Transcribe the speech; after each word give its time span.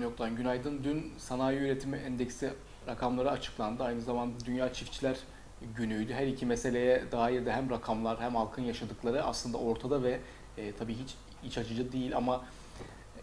New 0.00 0.10
York'tan 0.10 0.36
günaydın. 0.36 0.84
Dün 0.84 1.12
sanayi 1.18 1.58
üretimi 1.58 1.96
endeksi 1.96 2.50
rakamları 2.86 3.30
açıklandı. 3.30 3.82
Aynı 3.82 4.00
zamanda 4.00 4.44
Dünya 4.44 4.72
Çiftçiler 4.72 5.16
Günü'ydü. 5.76 6.12
Her 6.12 6.26
iki 6.26 6.46
meseleye 6.46 7.04
dair 7.12 7.46
de 7.46 7.52
hem 7.52 7.70
rakamlar 7.70 8.20
hem 8.20 8.34
halkın 8.34 8.62
yaşadıkları 8.62 9.24
aslında 9.24 9.58
ortada 9.58 10.02
ve 10.02 10.20
e, 10.58 10.72
tabii 10.72 10.94
hiç 10.94 11.14
iç 11.44 11.58
açıcı 11.58 11.92
değil 11.92 12.16
ama 12.16 12.44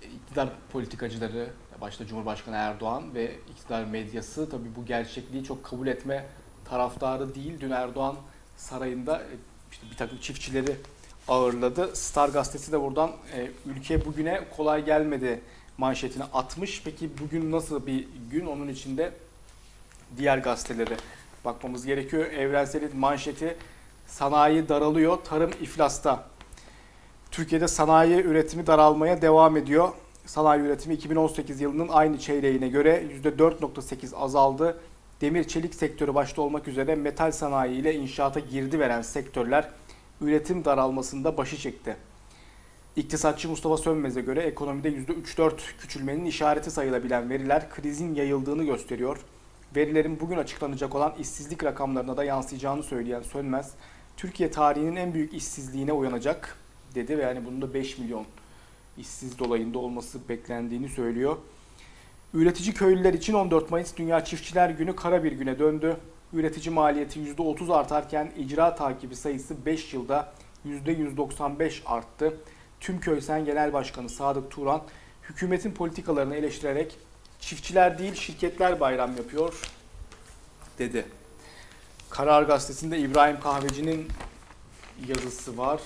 iktidar 0.01 0.49
politikacıları, 0.71 1.49
başta 1.81 2.05
Cumhurbaşkanı 2.05 2.55
Erdoğan 2.55 3.15
ve 3.15 3.35
iktidar 3.51 3.83
medyası 3.83 4.49
tabii 4.49 4.75
bu 4.75 4.85
gerçekliği 4.85 5.43
çok 5.43 5.63
kabul 5.63 5.87
etme 5.87 6.25
taraftarı 6.65 7.35
değil. 7.35 7.59
Dün 7.59 7.71
Erdoğan 7.71 8.15
sarayında 8.57 9.19
e, 9.19 9.35
işte 9.71 9.87
bir 9.91 9.97
takım 9.97 10.17
çiftçileri 10.17 10.75
ağırladı. 11.27 11.95
Star 11.95 12.29
gazetesi 12.29 12.71
de 12.71 12.81
buradan 12.81 13.11
e, 13.35 13.51
ülke 13.65 14.05
bugüne 14.05 14.41
kolay 14.57 14.85
gelmedi 14.85 15.41
manşetini 15.77 16.23
atmış. 16.23 16.81
Peki 16.85 17.09
bugün 17.21 17.51
nasıl 17.51 17.87
bir 17.87 18.07
gün? 18.31 18.45
Onun 18.45 18.67
içinde 18.67 19.11
diğer 20.17 20.37
gazetelere 20.37 20.97
bakmamız 21.45 21.85
gerekiyor. 21.85 22.25
Evrensel'in 22.25 22.97
manşeti 22.97 23.57
sanayi 24.07 24.69
daralıyor, 24.69 25.17
tarım 25.23 25.51
iflasta. 25.61 26.23
Türkiye'de 27.31 27.67
sanayi 27.67 28.21
üretimi 28.21 28.67
daralmaya 28.67 29.21
devam 29.21 29.57
ediyor. 29.57 29.89
Sanayi 30.25 30.61
üretimi 30.61 30.95
2018 30.95 31.61
yılının 31.61 31.87
aynı 31.87 32.19
çeyreğine 32.19 32.67
göre 32.67 33.03
%4.8 33.23 34.15
azaldı. 34.15 34.77
Demir 35.21 35.43
çelik 35.43 35.75
sektörü 35.75 36.15
başta 36.15 36.41
olmak 36.41 36.67
üzere 36.67 36.95
metal 36.95 37.31
sanayi 37.31 37.75
ile 37.75 37.95
inşaata 37.95 38.39
girdi 38.39 38.79
veren 38.79 39.01
sektörler 39.01 39.69
üretim 40.21 40.65
daralmasında 40.65 41.37
başı 41.37 41.57
çekti. 41.57 41.97
İktisatçı 42.97 43.49
Mustafa 43.49 43.77
Sönmez'e 43.77 44.21
göre 44.21 44.41
ekonomide 44.41 44.89
%3-4 44.89 45.51
küçülmenin 45.79 46.25
işareti 46.25 46.71
sayılabilen 46.71 47.29
veriler 47.29 47.69
krizin 47.69 48.15
yayıldığını 48.15 48.63
gösteriyor. 48.63 49.17
Verilerin 49.75 50.19
bugün 50.19 50.37
açıklanacak 50.37 50.95
olan 50.95 51.13
işsizlik 51.19 51.63
rakamlarına 51.63 52.17
da 52.17 52.23
yansıyacağını 52.23 52.83
söyleyen 52.83 53.21
Sönmez, 53.21 53.73
Türkiye 54.17 54.51
tarihinin 54.51 54.95
en 54.95 55.13
büyük 55.13 55.33
işsizliğine 55.33 55.93
uyanacak 55.93 56.57
dedi 56.95 57.17
ve 57.17 57.21
yani 57.21 57.45
bunun 57.45 57.61
da 57.61 57.73
5 57.73 57.97
milyon 57.97 58.25
işsiz 58.97 59.39
dolayında 59.39 59.79
olması 59.79 60.29
beklendiğini 60.29 60.89
söylüyor. 60.89 61.37
Üretici 62.33 62.73
köylüler 62.73 63.13
için 63.13 63.33
14 63.33 63.71
Mayıs 63.71 63.97
Dünya 63.97 64.25
Çiftçiler 64.25 64.69
Günü 64.69 64.95
kara 64.95 65.23
bir 65.23 65.31
güne 65.31 65.59
döndü. 65.59 65.97
Üretici 66.33 66.75
maliyeti 66.75 67.19
%30 67.19 67.73
artarken 67.73 68.31
icra 68.37 68.75
takibi 68.75 69.15
sayısı 69.15 69.65
5 69.65 69.93
yılda 69.93 70.33
%195 70.65 71.85
arttı. 71.85 72.37
Tüm 72.79 72.99
Köysen 72.99 73.45
Genel 73.45 73.73
Başkanı 73.73 74.09
Sadık 74.09 74.51
Turan 74.51 74.81
hükümetin 75.29 75.71
politikalarını 75.71 76.35
eleştirerek 76.35 76.97
çiftçiler 77.39 77.97
değil 77.97 78.15
şirketler 78.15 78.79
bayram 78.79 79.17
yapıyor 79.17 79.61
dedi. 80.79 81.05
Karar 82.09 82.43
Gazetesi'nde 82.43 82.99
İbrahim 82.99 83.39
Kahveci'nin 83.39 84.07
yazısı 85.07 85.57
var. 85.57 85.81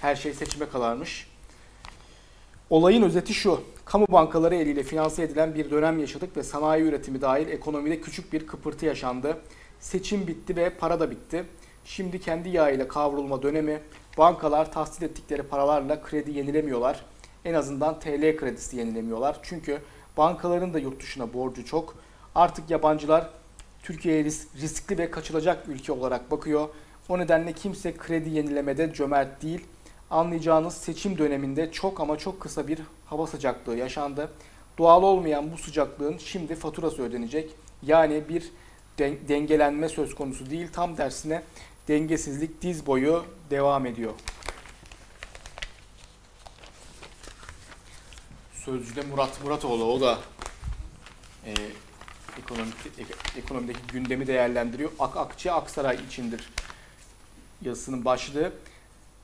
Her 0.00 0.16
şey 0.16 0.34
seçime 0.34 0.68
kalarmış. 0.68 1.28
Olayın 2.70 3.02
özeti 3.02 3.34
şu. 3.34 3.60
Kamu 3.84 4.06
bankaları 4.08 4.54
eliyle 4.54 4.82
finanse 4.82 5.22
edilen 5.22 5.54
bir 5.54 5.70
dönem 5.70 5.98
yaşadık 5.98 6.36
ve 6.36 6.42
sanayi 6.42 6.84
üretimi 6.84 7.20
dahil 7.20 7.48
ekonomide 7.48 8.00
küçük 8.00 8.32
bir 8.32 8.46
kıpırtı 8.46 8.86
yaşandı. 8.86 9.38
Seçim 9.80 10.26
bitti 10.26 10.56
ve 10.56 10.70
para 10.70 11.00
da 11.00 11.10
bitti. 11.10 11.44
Şimdi 11.86 12.20
kendi 12.20 12.48
yağıyla 12.48 12.88
kavrulma 12.88 13.42
dönemi. 13.42 13.80
Bankalar 14.18 14.72
tahsil 14.72 15.02
ettikleri 15.02 15.42
paralarla 15.42 16.02
kredi 16.02 16.30
yenilemiyorlar. 16.30 17.04
En 17.44 17.54
azından 17.54 18.00
TL 18.00 18.36
kredisi 18.36 18.76
yenilemiyorlar. 18.76 19.38
Çünkü 19.42 19.78
bankaların 20.16 20.74
da 20.74 20.78
yurt 20.78 21.02
dışına 21.02 21.34
borcu 21.34 21.64
çok. 21.64 21.94
Artık 22.34 22.70
yabancılar 22.70 23.30
Türkiye'ye 23.82 24.24
riskli 24.24 24.98
ve 24.98 25.10
kaçılacak 25.10 25.68
ülke 25.68 25.92
olarak 25.92 26.30
bakıyor. 26.30 26.68
O 27.08 27.18
nedenle 27.18 27.52
kimse 27.52 27.96
kredi 27.96 28.30
yenilemede 28.30 28.92
cömert 28.92 29.42
değil. 29.42 29.64
Anlayacağınız 30.10 30.74
seçim 30.74 31.18
döneminde 31.18 31.72
çok 31.72 32.00
ama 32.00 32.18
çok 32.18 32.40
kısa 32.40 32.68
bir 32.68 32.78
hava 33.06 33.26
sıcaklığı 33.26 33.76
yaşandı. 33.76 34.30
Doğal 34.78 35.02
olmayan 35.02 35.52
bu 35.52 35.58
sıcaklığın 35.58 36.18
şimdi 36.18 36.54
faturası 36.54 37.02
ödenecek. 37.02 37.50
Yani 37.82 38.22
bir 38.28 38.50
dengelenme 38.98 39.88
söz 39.88 40.14
konusu 40.14 40.50
değil. 40.50 40.68
Tam 40.72 40.96
tersine 40.96 41.42
dengesizlik 41.88 42.62
diz 42.62 42.86
boyu 42.86 43.24
devam 43.50 43.86
ediyor. 43.86 44.12
Sözcüde 48.52 49.02
Murat 49.02 49.44
Muratoğlu 49.44 49.84
o 49.84 50.00
da 50.00 50.18
e, 51.46 51.52
ekonomik, 52.38 52.74
ekonomideki 53.36 53.78
gündemi 53.92 54.26
değerlendiriyor. 54.26 54.90
Ak 54.98 55.16
Akçe 55.16 55.52
Aksaray 55.52 55.98
içindir 56.06 56.48
yazısının 57.62 58.04
başlığı. 58.04 58.52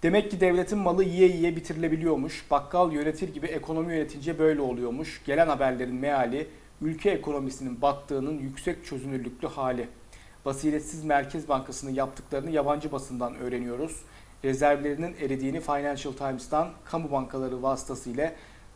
Demek 0.02 0.30
ki 0.30 0.40
devletin 0.40 0.78
malı 0.78 1.04
yiye 1.04 1.28
yiye 1.28 1.56
bitirilebiliyormuş. 1.56 2.44
Bakkal 2.50 2.92
yönetir 2.92 3.34
gibi 3.34 3.46
ekonomi 3.46 3.94
yönetince 3.94 4.38
böyle 4.38 4.60
oluyormuş. 4.60 5.22
Gelen 5.26 5.46
haberlerin 5.46 5.94
meali 5.94 6.48
ülke 6.80 7.10
ekonomisinin 7.10 7.82
battığının 7.82 8.38
yüksek 8.38 8.86
çözünürlüklü 8.86 9.48
hali. 9.48 9.88
Basiretsiz 10.44 11.04
Merkez 11.04 11.48
Bankası'nın 11.48 11.94
yaptıklarını 11.94 12.50
yabancı 12.50 12.92
basından 12.92 13.36
öğreniyoruz. 13.36 13.96
Rezervlerinin 14.44 15.16
eridiğini 15.20 15.60
Financial 15.60 16.12
Times'tan 16.12 16.68
kamu 16.84 17.10
bankaları 17.10 17.62
vasıtasıyla 17.62 18.32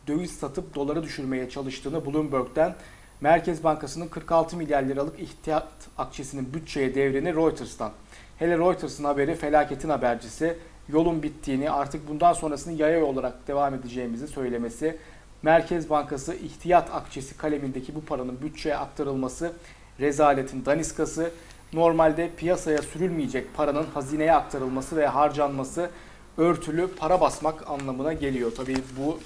döviz 0.07 0.31
satıp 0.31 0.75
doları 0.75 1.03
düşürmeye 1.03 1.49
çalıştığını 1.49 2.05
Bloomberg'den 2.05 2.75
Merkez 3.21 3.63
Bankası'nın 3.63 4.07
46 4.07 4.57
milyar 4.57 4.83
liralık 4.83 5.19
ihtiyat 5.19 5.67
akçesinin 5.97 6.53
bütçeye 6.53 6.95
devreni 6.95 7.35
Reuters'tan. 7.35 7.91
Hele 8.39 8.57
Reuters'ın 8.57 9.03
haberi 9.03 9.35
felaketin 9.35 9.89
habercisi 9.89 10.57
yolun 10.89 11.23
bittiğini, 11.23 11.71
artık 11.71 12.09
bundan 12.09 12.33
sonrasını 12.33 12.73
yaya 12.73 13.05
olarak 13.05 13.47
devam 13.47 13.73
edeceğimizi 13.73 14.27
söylemesi, 14.27 14.97
Merkez 15.41 15.89
Bankası 15.89 16.35
ihtiyat 16.35 16.95
akçesi 16.95 17.37
kalemindeki 17.37 17.95
bu 17.95 18.05
paranın 18.05 18.41
bütçeye 18.41 18.77
aktarılması 18.77 19.53
rezaletin 19.99 20.65
daniskası, 20.65 21.31
normalde 21.73 22.29
piyasaya 22.37 22.81
sürülmeyecek 22.81 23.53
paranın 23.55 23.85
hazineye 23.93 24.33
aktarılması 24.33 24.97
ve 24.97 25.07
harcanması 25.07 25.89
örtülü 26.37 26.87
para 26.87 27.21
basmak 27.21 27.69
anlamına 27.69 28.13
geliyor. 28.13 28.51
Tabii 28.57 28.77
bu 28.99 29.19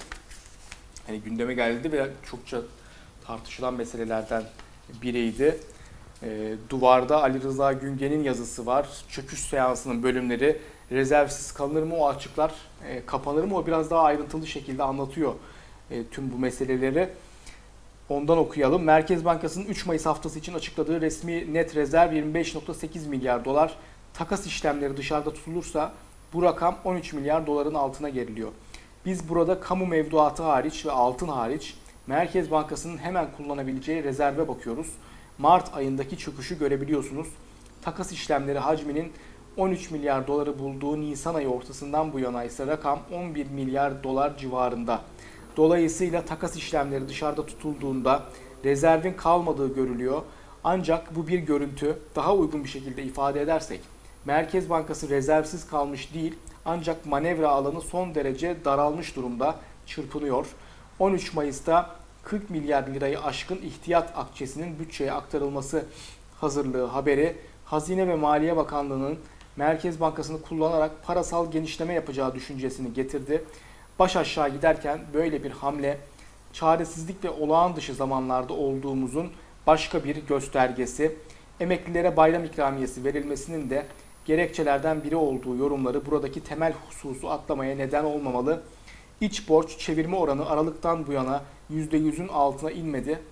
hani 1.06 1.20
gündeme 1.20 1.54
geldi 1.54 1.92
ve 1.92 2.08
çokça 2.30 2.60
tartışılan 3.26 3.74
meselelerden 3.74 4.42
biriydi. 5.02 5.58
E, 6.22 6.54
duvarda 6.70 7.22
Ali 7.22 7.42
Rıza 7.42 7.72
Güngen'in 7.72 8.22
yazısı 8.22 8.66
var. 8.66 8.88
Çöküş 9.08 9.40
seansının 9.40 10.02
bölümleri 10.02 10.58
rezervsiz 10.92 11.52
kalınır 11.52 11.82
mı 11.82 11.96
o 11.96 12.08
açıklar, 12.08 12.52
e, 12.88 13.06
kapanır 13.06 13.44
mı 13.44 13.56
o 13.56 13.66
biraz 13.66 13.90
daha 13.90 14.02
ayrıntılı 14.02 14.46
şekilde 14.46 14.82
anlatıyor 14.82 15.34
e, 15.90 16.06
tüm 16.06 16.32
bu 16.32 16.38
meseleleri. 16.38 17.08
Ondan 18.12 18.38
okuyalım. 18.38 18.82
Merkez 18.82 19.24
Bankası'nın 19.24 19.66
3 19.66 19.86
Mayıs 19.86 20.06
haftası 20.06 20.38
için 20.38 20.54
açıkladığı 20.54 21.00
resmi 21.00 21.54
net 21.54 21.76
rezerv 21.76 22.12
25.8 22.12 23.08
milyar 23.08 23.44
dolar. 23.44 23.76
Takas 24.14 24.46
işlemleri 24.46 24.96
dışarıda 24.96 25.32
tutulursa 25.32 25.92
bu 26.32 26.42
rakam 26.42 26.78
13 26.84 27.12
milyar 27.12 27.46
doların 27.46 27.74
altına 27.74 28.08
geriliyor. 28.08 28.52
Biz 29.06 29.28
burada 29.28 29.60
kamu 29.60 29.86
mevduatı 29.86 30.42
hariç 30.42 30.86
ve 30.86 30.90
altın 30.90 31.28
hariç 31.28 31.74
Merkez 32.06 32.50
Bankası'nın 32.50 32.98
hemen 32.98 33.26
kullanabileceği 33.36 34.04
rezerve 34.04 34.48
bakıyoruz. 34.48 34.88
Mart 35.38 35.74
ayındaki 35.74 36.18
çöküşü 36.18 36.58
görebiliyorsunuz. 36.58 37.28
Takas 37.82 38.12
işlemleri 38.12 38.58
hacminin 38.58 39.12
13 39.56 39.90
milyar 39.90 40.26
doları 40.26 40.58
bulduğu 40.58 41.00
Nisan 41.00 41.34
ayı 41.34 41.48
ortasından 41.48 42.12
bu 42.12 42.20
yana 42.20 42.44
ise 42.44 42.66
rakam 42.66 43.00
11 43.12 43.46
milyar 43.46 44.04
dolar 44.04 44.38
civarında. 44.38 45.00
Dolayısıyla 45.56 46.24
takas 46.24 46.56
işlemleri 46.56 47.08
dışarıda 47.08 47.46
tutulduğunda 47.46 48.22
rezervin 48.64 49.12
kalmadığı 49.12 49.74
görülüyor. 49.74 50.22
Ancak 50.64 51.16
bu 51.16 51.28
bir 51.28 51.38
görüntü. 51.38 51.98
Daha 52.16 52.34
uygun 52.34 52.64
bir 52.64 52.68
şekilde 52.68 53.02
ifade 53.02 53.40
edersek 53.40 53.80
Merkez 54.24 54.70
Bankası 54.70 55.08
rezervsiz 55.08 55.66
kalmış 55.66 56.14
değil 56.14 56.34
ancak 56.64 57.06
manevra 57.06 57.48
alanı 57.48 57.80
son 57.80 58.14
derece 58.14 58.56
daralmış 58.64 59.16
durumda 59.16 59.56
çırpınıyor. 59.86 60.46
13 60.98 61.34
Mayıs'ta 61.34 61.90
40 62.22 62.50
milyar 62.50 62.86
lirayı 62.86 63.20
aşkın 63.20 63.56
ihtiyat 63.56 64.18
akçesinin 64.18 64.78
bütçeye 64.78 65.12
aktarılması 65.12 65.86
hazırlığı 66.40 66.86
haberi 66.86 67.36
Hazine 67.64 68.08
ve 68.08 68.14
Maliye 68.14 68.56
Bakanlığı'nın 68.56 69.18
Merkez 69.56 70.00
Bankası'nı 70.00 70.42
kullanarak 70.42 70.90
parasal 71.06 71.50
genişleme 71.50 71.94
yapacağı 71.94 72.34
düşüncesini 72.34 72.92
getirdi. 72.92 73.44
Baş 74.02 74.16
aşağı 74.16 74.48
giderken 74.48 75.00
böyle 75.14 75.44
bir 75.44 75.50
hamle 75.50 75.98
çaresizlik 76.52 77.24
ve 77.24 77.30
olağan 77.30 77.76
dışı 77.76 77.94
zamanlarda 77.94 78.52
olduğumuzun 78.52 79.30
başka 79.66 80.04
bir 80.04 80.16
göstergesi. 80.16 81.16
Emeklilere 81.60 82.16
bayram 82.16 82.44
ikramiyesi 82.44 83.04
verilmesinin 83.04 83.70
de 83.70 83.86
gerekçelerden 84.24 85.04
biri 85.04 85.16
olduğu 85.16 85.56
yorumları 85.56 86.06
buradaki 86.06 86.44
temel 86.44 86.72
hususu 86.72 87.30
atlamaya 87.30 87.76
neden 87.76 88.04
olmamalı. 88.04 88.62
İç 89.20 89.48
borç 89.48 89.78
çevirme 89.78 90.16
oranı 90.16 90.50
Aralık'tan 90.50 91.06
bu 91.06 91.12
yana 91.12 91.42
%100'ün 91.70 92.28
altına 92.28 92.70
inmedi. 92.70 93.22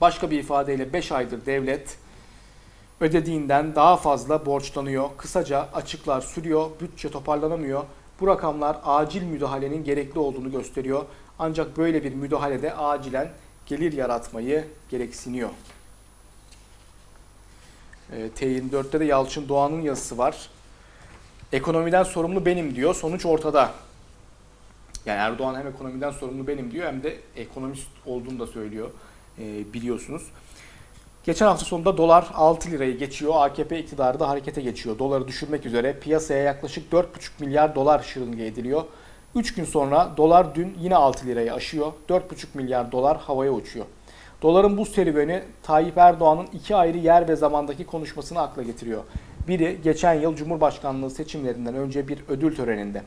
Başka 0.00 0.30
bir 0.30 0.38
ifadeyle 0.38 0.92
5 0.92 1.12
aydır 1.12 1.46
devlet 1.46 1.98
ödediğinden 3.00 3.74
daha 3.74 3.96
fazla 3.96 4.46
borçlanıyor. 4.46 5.10
Kısaca 5.16 5.68
açıklar 5.74 6.20
sürüyor, 6.20 6.70
bütçe 6.80 7.10
toparlanamıyor. 7.10 7.84
Bu 8.20 8.26
rakamlar 8.26 8.76
acil 8.84 9.22
müdahalenin 9.22 9.84
gerekli 9.84 10.18
olduğunu 10.18 10.50
gösteriyor. 10.50 11.04
Ancak 11.38 11.76
böyle 11.76 12.04
bir 12.04 12.14
müdahalede 12.14 12.74
acilen 12.74 13.30
gelir 13.66 13.92
yaratmayı 13.92 14.64
gereksiniyor. 14.90 15.50
E, 18.12 18.28
T24'te 18.28 19.00
de 19.00 19.04
Yalçın 19.04 19.48
Doğan'ın 19.48 19.80
yazısı 19.80 20.18
var. 20.18 20.50
Ekonomiden 21.52 22.02
sorumlu 22.02 22.46
benim 22.46 22.74
diyor. 22.74 22.94
Sonuç 22.94 23.26
ortada. 23.26 23.72
Yani 25.06 25.18
Erdoğan 25.18 25.54
hem 25.54 25.66
ekonomiden 25.66 26.10
sorumlu 26.10 26.46
benim 26.46 26.70
diyor 26.70 26.86
hem 26.86 27.02
de 27.02 27.16
ekonomist 27.36 27.88
olduğunu 28.06 28.38
da 28.38 28.46
söylüyor. 28.46 28.90
E, 29.38 29.72
biliyorsunuz. 29.72 30.22
Geçen 31.26 31.46
hafta 31.46 31.64
sonunda 31.64 31.96
dolar 31.96 32.26
6 32.34 32.70
lirayı 32.70 32.98
geçiyor. 32.98 33.32
AKP 33.36 33.78
iktidarı 33.78 34.20
da 34.20 34.28
harekete 34.28 34.60
geçiyor. 34.60 34.98
Doları 34.98 35.28
düşürmek 35.28 35.66
üzere 35.66 35.98
piyasaya 35.98 36.42
yaklaşık 36.42 36.92
4,5 36.92 37.04
milyar 37.40 37.74
dolar 37.74 38.02
şırınga 38.02 38.42
ediliyor. 38.42 38.84
3 39.34 39.54
gün 39.54 39.64
sonra 39.64 40.12
dolar 40.16 40.54
dün 40.54 40.76
yine 40.80 40.96
6 40.96 41.26
lirayı 41.26 41.54
aşıyor. 41.54 41.92
4,5 42.08 42.22
milyar 42.54 42.92
dolar 42.92 43.18
havaya 43.18 43.52
uçuyor. 43.52 43.86
Doların 44.42 44.76
bu 44.76 44.86
serüveni 44.86 45.42
Tayyip 45.62 45.98
Erdoğan'ın 45.98 46.46
iki 46.52 46.76
ayrı 46.76 46.98
yer 46.98 47.28
ve 47.28 47.36
zamandaki 47.36 47.86
konuşmasını 47.86 48.40
akla 48.40 48.62
getiriyor. 48.62 49.02
Biri 49.48 49.78
geçen 49.84 50.14
yıl 50.14 50.36
Cumhurbaşkanlığı 50.36 51.10
seçimlerinden 51.10 51.74
önce 51.74 52.08
bir 52.08 52.18
ödül 52.28 52.56
töreninde. 52.56 53.02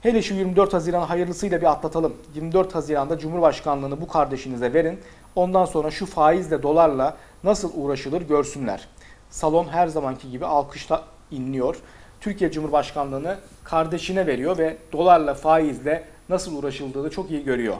Hele 0.00 0.22
şu 0.22 0.34
24 0.34 0.72
Haziran 0.72 1.02
hayırlısıyla 1.02 1.60
bir 1.60 1.70
atlatalım. 1.70 2.16
24 2.34 2.74
Haziran'da 2.74 3.18
Cumhurbaşkanlığını 3.18 4.00
bu 4.00 4.08
kardeşinize 4.08 4.72
verin. 4.72 5.00
Ondan 5.34 5.64
sonra 5.64 5.90
şu 5.90 6.06
faizle 6.06 6.62
dolarla 6.62 7.16
nasıl 7.44 7.70
uğraşılır 7.74 8.22
görsünler. 8.22 8.88
Salon 9.30 9.68
her 9.68 9.86
zamanki 9.86 10.30
gibi 10.30 10.46
alkışla 10.46 11.04
inliyor. 11.30 11.76
Türkiye 12.20 12.50
Cumhurbaşkanlığını 12.50 13.36
kardeşine 13.64 14.26
veriyor 14.26 14.58
ve 14.58 14.76
dolarla 14.92 15.34
faizle 15.34 16.04
nasıl 16.28 16.56
uğraşıldığını 16.56 17.10
çok 17.10 17.30
iyi 17.30 17.44
görüyor. 17.44 17.76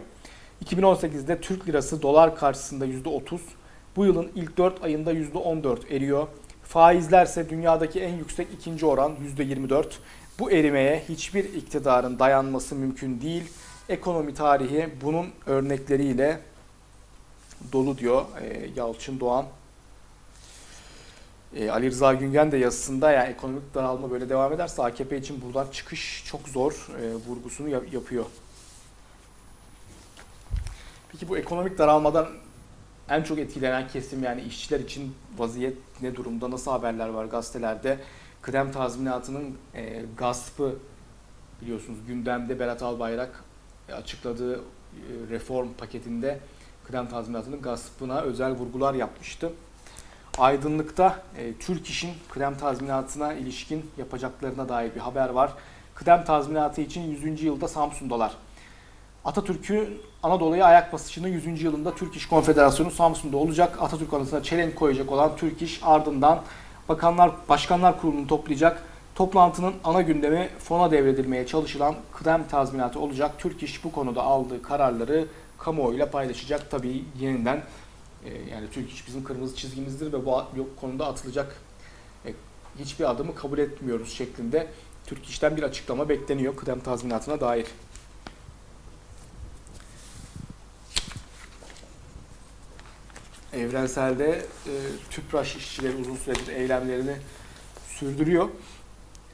2018'de 0.65 1.41
Türk 1.41 1.69
lirası 1.69 2.03
dolar 2.03 2.37
karşısında 2.37 2.87
%30, 2.87 3.39
bu 3.97 4.07
yılın 4.07 4.31
ilk 4.35 4.59
4 4.59 4.85
ayında 4.85 5.13
%14 5.13 5.95
eriyor. 5.97 6.27
Faizlerse 6.63 7.51
dünyadaki 7.51 8.01
en 8.01 8.15
yüksek 8.15 8.49
ikinci 8.59 8.87
oran 8.87 9.13
%24. 9.39 9.85
Bu 10.41 10.51
erimeye 10.51 11.05
hiçbir 11.09 11.45
iktidarın 11.55 12.19
dayanması 12.19 12.75
mümkün 12.75 13.21
değil. 13.21 13.45
Ekonomi 13.89 14.35
tarihi 14.35 14.89
bunun 15.03 15.27
örnekleriyle 15.47 16.41
dolu 17.73 17.99
diyor 17.99 18.25
e, 18.41 18.71
Yalçın 18.77 19.21
Doğan. 19.21 19.47
E, 21.57 21.71
Ali 21.71 21.91
Rıza 21.91 22.15
Güngen 22.15 22.53
de 22.53 22.57
yazısında 22.57 23.13
yani 23.13 23.29
ekonomik 23.31 23.75
daralma 23.75 24.11
böyle 24.11 24.29
devam 24.29 24.53
ederse 24.53 24.83
AKP 24.83 25.17
için 25.19 25.43
buradan 25.43 25.67
çıkış 25.73 26.25
çok 26.27 26.49
zor 26.49 26.89
e, 27.03 27.15
vurgusunu 27.15 27.69
yap- 27.69 27.93
yapıyor. 27.93 28.25
Peki 31.13 31.29
bu 31.29 31.39
ekonomik 31.39 31.79
daralmadan 31.79 32.29
en 33.09 33.23
çok 33.23 33.39
etkilenen 33.39 33.89
kesim 33.89 34.23
yani 34.25 34.43
işçiler 34.43 34.81
için 34.81 35.15
vaziyet 35.39 35.77
ne 36.03 36.17
durumda? 36.17 36.51
Nasıl 36.51 36.71
haberler 36.71 37.09
var 37.09 37.25
gazetelerde? 37.25 37.99
Kıdem 38.43 38.73
tazminatının 38.73 39.57
e, 39.75 40.03
gaspı 40.19 40.77
biliyorsunuz 41.63 41.99
gündemde 42.07 42.61
Berat 42.61 42.83
Albayrak 42.83 43.45
e, 43.89 43.93
açıkladığı 43.93 44.55
e, 44.57 44.61
reform 45.31 45.69
paketinde 45.79 46.41
kıdem 46.87 47.09
tazminatının 47.09 47.63
gaspına 47.63 48.21
özel 48.21 48.53
vurgular 48.53 48.95
yapmıştı. 48.95 49.53
Aydınlık'ta 50.39 51.23
e, 51.37 51.55
Türk 51.55 51.87
İş'in 51.87 52.11
kıdem 52.31 52.57
tazminatına 52.57 53.33
ilişkin 53.33 53.91
yapacaklarına 53.99 54.69
dair 54.69 54.95
bir 54.95 55.01
haber 55.01 55.29
var. 55.29 55.53
Kıdem 55.95 56.25
tazminatı 56.25 56.81
için 56.81 57.01
100. 57.01 57.43
yılda 57.43 57.69
Samsun'dalar. 57.69 58.33
Atatürk'ün 59.25 60.01
Anadolu'ya 60.23 60.65
ayak 60.65 60.93
basışının 60.93 61.29
100. 61.29 61.63
yılında 61.63 61.95
Türk 61.95 62.17
İş 62.17 62.29
Konfederasyonu 62.29 62.91
Samsun'da 62.91 63.37
olacak. 63.37 63.83
Atatürk 63.83 64.15
anısına 64.15 64.43
çelenk 64.43 64.77
koyacak 64.77 65.13
olan 65.13 65.37
Türk 65.37 65.63
İş 65.63 65.81
ardından 65.83 66.43
Bakanlar 66.89 67.31
Başkanlar 67.49 68.01
Kurulu'nu 68.01 68.27
toplayacak. 68.27 68.83
Toplantının 69.15 69.75
ana 69.85 70.03
gündemi 70.03 70.49
fona 70.59 70.91
devredilmeye 70.91 71.47
çalışılan 71.47 71.95
kıdem 72.13 72.49
tazminatı 72.49 73.01
olacak. 73.01 73.31
Türk 73.39 73.63
İş 73.63 73.85
bu 73.85 73.93
konuda 73.93 74.23
aldığı 74.23 74.63
kararları 74.63 75.27
kamuoyuyla 75.59 76.11
paylaşacak. 76.11 76.71
Tabii 76.71 77.05
yeniden 77.21 77.63
e, 78.25 78.29
yani 78.51 78.71
Türk 78.73 78.93
İş 78.93 79.07
bizim 79.07 79.25
kırmızı 79.25 79.57
çizgimizdir 79.57 80.13
ve 80.13 80.27
bu 80.27 80.45
konuda 80.81 81.07
atılacak 81.07 81.57
e, 82.27 82.33
hiçbir 82.79 83.11
adımı 83.11 83.35
kabul 83.35 83.59
etmiyoruz 83.59 84.13
şeklinde 84.13 84.67
Türk 85.07 85.27
İş'ten 85.29 85.57
bir 85.57 85.63
açıklama 85.63 86.09
bekleniyor 86.09 86.57
kıdem 86.57 86.81
tazminatına 86.81 87.41
dair. 87.41 87.67
Evrenselde 93.53 94.31
e, 94.67 94.73
TÜPRAŞ 95.11 95.57
işçileri 95.57 95.97
uzun 95.97 96.17
süredir 96.17 96.53
eylemlerini 96.53 97.17
sürdürüyor. 97.89 98.49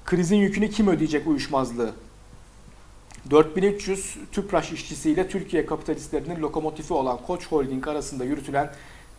Krizin 0.05 0.37
yükünü 0.37 0.71
kim 0.71 0.89
ödeyecek 0.89 1.27
uyuşmazlığı? 1.27 1.95
4300 3.31 4.17
TÜPRAŞ 4.33 4.73
işçisiyle 4.73 5.29
Türkiye 5.29 5.67
kapitalistlerinin 5.67 6.41
lokomotifi 6.41 6.93
olan 6.93 7.19
Koç 7.27 7.47
Holding 7.47 7.89
arasında 7.89 8.25
yürütülen 8.25 8.73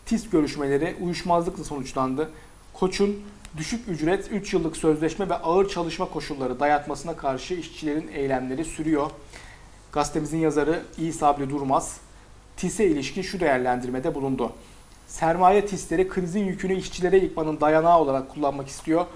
TİS 0.06 0.30
görüşmeleri 0.30 0.96
uyuşmazlıkla 1.00 1.64
sonuçlandı. 1.64 2.30
Koç'un 2.74 3.22
düşük 3.56 3.88
ücret, 3.88 4.32
3 4.32 4.54
yıllık 4.54 4.76
sözleşme 4.76 5.28
ve 5.28 5.34
ağır 5.34 5.68
çalışma 5.68 6.08
koşulları 6.08 6.60
dayatmasına 6.60 7.16
karşı 7.16 7.54
işçilerin 7.54 8.08
eylemleri 8.14 8.64
sürüyor. 8.64 9.10
Gazetemizin 9.92 10.38
yazarı 10.38 10.82
İyi 10.98 11.12
Sabri 11.12 11.50
Durmaz, 11.50 11.96
TİS'e 12.56 12.86
ilişkin 12.86 13.22
şu 13.22 13.40
değerlendirmede 13.40 14.14
bulundu. 14.14 14.52
Sermaye 15.08 15.66
TİS'leri 15.66 16.08
krizin 16.08 16.44
yükünü 16.44 16.76
işçilere 16.76 17.18
yıkmanın 17.18 17.60
dayanağı 17.60 17.98
olarak 17.98 18.28
kullanmak 18.28 18.68
istiyor. 18.68 19.06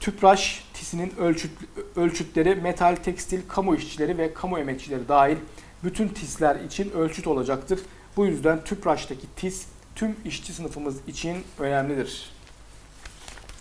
Tüpraş 0.00 0.64
TİS'inin 0.74 1.12
ölçüt, 1.18 1.50
ölçütleri 1.96 2.54
metal, 2.54 2.96
tekstil, 2.96 3.40
kamu 3.48 3.74
işçileri 3.76 4.18
ve 4.18 4.34
kamu 4.34 4.58
emekçileri 4.58 5.08
dahil 5.08 5.36
bütün 5.84 6.08
TİS'ler 6.08 6.56
için 6.56 6.90
ölçüt 6.90 7.26
olacaktır. 7.26 7.80
Bu 8.16 8.26
yüzden 8.26 8.64
Tüpraş'taki 8.64 9.26
TİS 9.36 9.66
tüm 9.94 10.16
işçi 10.24 10.52
sınıfımız 10.52 10.96
için 11.08 11.36
önemlidir. 11.58 12.30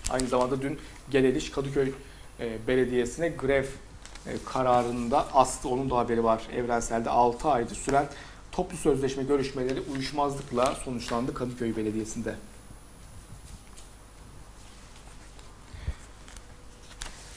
Aynı 0.09 0.27
zamanda 0.27 0.61
dün 0.61 0.79
Geleliş 1.09 1.51
Kadıköy 1.51 1.91
e, 2.39 2.67
Belediyesi'ne 2.67 3.29
grev 3.29 3.63
e, 4.27 4.31
kararında 4.53 5.27
aslı 5.33 5.69
onun 5.69 5.89
da 5.89 5.97
haberi 5.97 6.23
var. 6.23 6.41
Evrenselde 6.55 7.09
6 7.09 7.49
aydır 7.49 7.75
süren 7.75 8.05
toplu 8.51 8.77
sözleşme 8.77 9.23
görüşmeleri 9.23 9.81
uyuşmazlıkla 9.93 10.75
sonuçlandı 10.75 11.33
Kadıköy 11.33 11.75
Belediyesi'nde. 11.75 12.35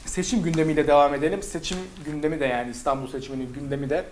Seçim 0.05 0.43
gündemiyle 0.43 0.87
devam 0.87 1.13
edelim. 1.13 1.43
Seçim 1.43 1.77
gündemi 2.05 2.39
de 2.39 2.45
yani 2.45 2.71
İstanbul 2.71 3.07
seçiminin 3.07 3.53
gündemi 3.53 3.89
de 3.89 4.05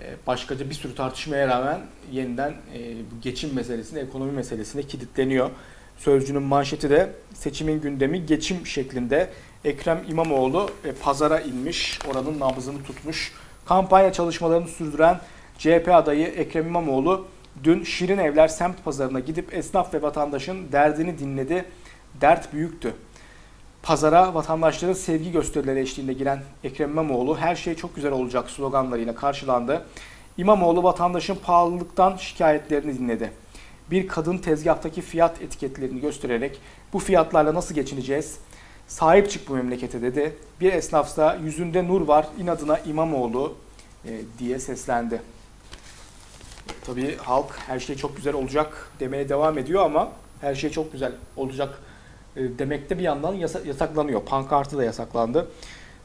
e, 0.00 0.14
başkaca 0.26 0.70
bir 0.70 0.74
sürü 0.74 0.94
tartışmaya 0.94 1.48
rağmen 1.48 1.80
yeniden 2.12 2.50
e, 2.50 2.94
geçim 3.22 3.54
meselesine, 3.54 4.00
ekonomi 4.00 4.32
meselesine 4.32 4.82
kilitleniyor. 4.82 5.50
Sözcünün 5.96 6.42
manşeti 6.42 6.90
de 6.90 7.12
seçimin 7.34 7.80
gündemi 7.80 8.26
geçim 8.26 8.66
şeklinde. 8.66 9.30
Ekrem 9.64 10.04
İmamoğlu 10.08 10.70
e, 10.84 10.92
pazara 10.92 11.40
inmiş, 11.40 11.98
oranın 12.10 12.40
nabzını 12.40 12.82
tutmuş. 12.82 13.32
Kampanya 13.66 14.12
çalışmalarını 14.12 14.68
sürdüren 14.68 15.20
CHP 15.58 15.88
adayı 15.88 16.26
Ekrem 16.26 16.66
İmamoğlu 16.66 17.26
dün 17.64 17.84
Şirin 17.84 18.18
Evler 18.18 18.48
semt 18.48 18.84
pazarına 18.84 19.20
gidip 19.20 19.54
esnaf 19.54 19.94
ve 19.94 20.02
vatandaşın 20.02 20.72
derdini 20.72 21.18
dinledi. 21.18 21.64
Dert 22.20 22.52
büyüktü. 22.52 22.94
Pazara 23.82 24.34
vatandaşların 24.34 24.94
sevgi 24.94 25.32
gösterileri 25.32 25.80
eşliğinde 25.80 26.12
giren 26.12 26.42
Ekrem 26.64 26.90
İmamoğlu 26.90 27.38
her 27.38 27.56
şey 27.56 27.74
çok 27.74 27.96
güzel 27.96 28.12
olacak 28.12 28.50
sloganlarıyla 28.50 29.14
karşılandı. 29.14 29.86
İmamoğlu 30.38 30.82
vatandaşın 30.82 31.34
pahalılıktan 31.34 32.16
şikayetlerini 32.16 32.98
dinledi. 32.98 33.32
Bir 33.90 34.08
kadın 34.08 34.38
tezgahtaki 34.38 35.02
fiyat 35.02 35.42
etiketlerini 35.42 36.00
göstererek 36.00 36.60
bu 36.92 36.98
fiyatlarla 36.98 37.54
nasıl 37.54 37.74
geçineceğiz? 37.74 38.38
Sahip 38.88 39.30
çık 39.30 39.48
bu 39.48 39.54
memlekete 39.54 40.02
dedi. 40.02 40.36
Bir 40.60 40.72
esnafsa 40.72 41.38
yüzünde 41.44 41.88
nur 41.88 42.00
var 42.00 42.26
inadına 42.38 42.78
İmamoğlu 42.78 43.54
e, 44.04 44.10
diye 44.38 44.58
seslendi. 44.58 45.22
Tabii 46.86 47.16
halk 47.16 47.58
her 47.66 47.80
şey 47.80 47.96
çok 47.96 48.16
güzel 48.16 48.34
olacak 48.34 48.90
demeye 49.00 49.28
devam 49.28 49.58
ediyor 49.58 49.84
ama 49.84 50.08
her 50.40 50.54
şey 50.54 50.70
çok 50.70 50.92
güzel 50.92 51.12
olacak 51.36 51.78
e, 52.36 52.58
demekte 52.58 52.98
bir 52.98 53.02
yandan 53.02 53.34
yasaklanıyor. 53.64 54.22
Pankartı 54.22 54.78
da 54.78 54.84
yasaklandı. 54.84 55.48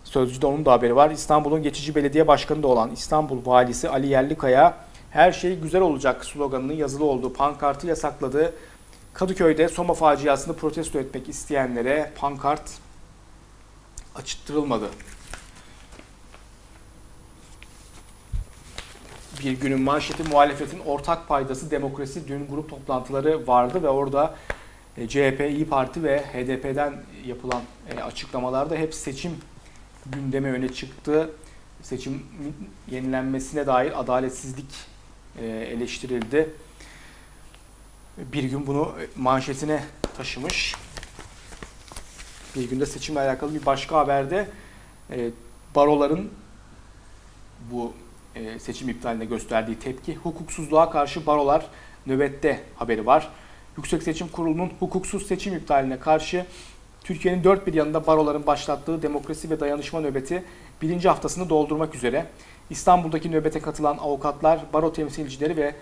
Sözcü'de 0.03 0.45
onun 0.45 0.65
da 0.65 0.71
haberi 0.71 0.95
var. 0.95 1.11
İstanbul'un 1.11 1.63
geçici 1.63 1.95
belediye 1.95 2.27
başkanı 2.27 2.63
da 2.63 2.67
olan 2.67 2.91
İstanbul 2.91 3.45
Valisi 3.45 3.89
Ali 3.89 4.07
Yerlikaya 4.07 4.77
her 5.11 5.31
şey 5.31 5.59
güzel 5.59 5.81
olacak 5.81 6.25
sloganının 6.25 6.73
yazılı 6.73 7.05
olduğu 7.05 7.33
pankartı 7.33 7.87
yasakladı. 7.87 8.53
Kadıköy'de 9.13 9.67
Soma 9.67 9.93
faciasını 9.93 10.55
protesto 10.55 10.99
etmek 10.99 11.29
isteyenlere 11.29 12.11
pankart 12.15 12.71
açıttırılmadı. 14.15 14.89
Bir 19.43 19.51
günün 19.51 19.81
manşeti 19.81 20.23
muhalefetin 20.23 20.79
ortak 20.79 21.27
paydası 21.27 21.71
demokrasi. 21.71 22.27
Dün 22.27 22.47
grup 22.47 22.69
toplantıları 22.69 23.47
vardı 23.47 23.83
ve 23.83 23.89
orada 23.89 24.35
e, 24.97 25.07
CHP, 25.07 25.41
İyi 25.49 25.65
Parti 25.65 26.03
ve 26.03 26.19
HDP'den 26.19 27.03
yapılan 27.25 27.61
e, 27.89 28.03
açıklamalarda 28.03 28.75
hep 28.75 28.93
seçim 28.93 29.31
gündeme 30.05 30.51
öne 30.51 30.73
çıktı. 30.73 31.29
Seçim 31.81 32.25
yenilenmesine 32.91 33.67
dair 33.67 33.99
adaletsizlik 33.99 34.75
e, 35.41 35.45
eleştirildi. 35.45 36.49
Bir 38.17 38.43
gün 38.43 38.67
bunu 38.67 38.91
manşetine 39.15 39.83
taşımış. 40.17 40.75
Bir 42.55 42.69
günde 42.69 42.85
seçimle 42.85 43.19
alakalı 43.19 43.53
bir 43.53 43.65
başka 43.65 43.97
haberde 43.97 44.47
baroların 45.75 46.29
bu 47.71 47.93
seçim 48.59 48.89
iptaline 48.89 49.25
gösterdiği 49.25 49.79
tepki, 49.79 50.15
hukuksuzluğa 50.15 50.89
karşı 50.89 51.25
barolar 51.25 51.65
nöbette 52.07 52.59
haberi 52.75 53.05
var. 53.05 53.29
Yüksek 53.77 54.03
Seçim 54.03 54.27
Kurulu'nun 54.27 54.71
hukuksuz 54.79 55.27
seçim 55.27 55.55
iptaline 55.55 55.99
karşı 55.99 56.45
Türkiye'nin 57.03 57.43
dört 57.43 57.67
bir 57.67 57.73
yanında 57.73 58.07
baroların 58.07 58.45
başlattığı 58.45 59.01
demokrasi 59.01 59.49
ve 59.49 59.59
dayanışma 59.59 60.01
nöbeti 60.01 60.43
birinci 60.81 61.09
haftasını 61.09 61.49
doldurmak 61.49 61.95
üzere. 61.95 62.25
İstanbul'daki 62.69 63.31
nöbete 63.31 63.59
katılan 63.59 63.97
avukatlar, 63.97 64.59
baro 64.73 64.93
temsilcileri 64.93 65.57
ve 65.57 65.75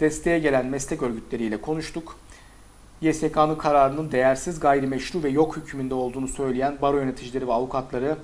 desteğe 0.00 0.38
gelen 0.38 0.66
meslek 0.66 1.02
örgütleriyle 1.02 1.60
konuştuk. 1.60 2.16
YSK'nın 3.00 3.54
kararının 3.54 4.12
değersiz, 4.12 4.60
gayrimeşru 4.60 5.22
ve 5.22 5.28
yok 5.28 5.56
hükmünde 5.56 5.94
olduğunu 5.94 6.28
söyleyen 6.28 6.78
baro 6.82 6.96
yöneticileri 6.96 7.48
ve 7.48 7.52
avukatları 7.52 8.16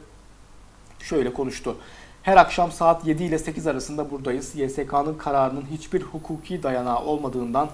şöyle 1.00 1.32
konuştu. 1.32 1.76
Her 2.22 2.36
akşam 2.36 2.72
saat 2.72 3.06
7 3.06 3.24
ile 3.24 3.38
8 3.38 3.66
arasında 3.66 4.10
buradayız. 4.10 4.54
YSK'nın 4.54 5.14
kararının 5.14 5.66
hiçbir 5.70 6.02
hukuki 6.02 6.62
dayanağı 6.62 6.98
olmadığından 6.98 7.70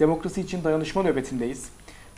Demokrasi 0.00 0.40
için 0.40 0.64
dayanışma 0.64 1.02
nöbetindeyiz. 1.02 1.68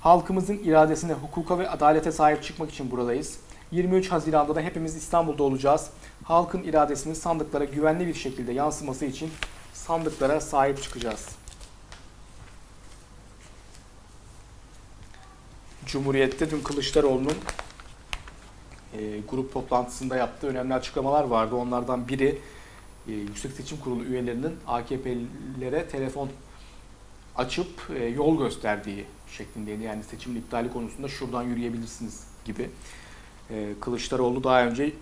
Halkımızın 0.01 0.59
iradesine, 0.65 1.13
hukuka 1.13 1.59
ve 1.59 1.71
adalete 1.71 2.13
sahip 2.13 2.43
çıkmak 2.43 2.71
için 2.71 2.91
buradayız. 2.91 3.39
23 3.73 4.13
Haziran'da 4.13 4.55
da 4.55 4.61
hepimiz 4.61 4.97
İstanbul'da 4.97 5.43
olacağız. 5.43 5.91
Halkın 6.25 6.63
iradesinin 6.63 7.15
sandıklara 7.15 7.65
güvenli 7.65 8.07
bir 8.07 8.15
şekilde 8.15 8.53
yansıması 8.53 9.05
için 9.05 9.31
sandıklara 9.75 10.41
sahip 10.41 10.83
çıkacağız. 10.83 11.29
Cumhuriyet'te 15.87 16.51
dün 16.51 16.61
Kılıçdaroğlu'nun 16.61 17.37
e, 18.99 19.21
grup 19.31 19.53
toplantısında 19.53 20.17
yaptığı 20.17 20.47
önemli 20.47 20.75
açıklamalar 20.75 21.25
vardı. 21.25 21.55
Onlardan 21.55 22.09
biri 22.09 22.39
e, 23.09 23.13
Yüksek 23.13 23.53
Seçim 23.53 23.79
Kurulu 23.79 24.05
üyelerinin 24.05 24.55
AKP'lilere 24.67 25.89
telefon 25.89 26.29
açıp 27.37 27.69
e, 27.97 28.05
yol 28.05 28.39
gösterdiği 28.39 29.05
şeklindeydi. 29.29 29.83
Yani 29.83 30.05
seçimin 30.05 30.37
iptali 30.41 30.73
konusunda 30.73 31.09
şuradan 31.09 31.43
yürüyebilirsiniz 31.43 32.25
gibi. 32.45 32.71
E, 33.51 33.69
Kılıçdaroğlu 33.81 34.45
daha 34.45 34.65
önce 34.65 34.93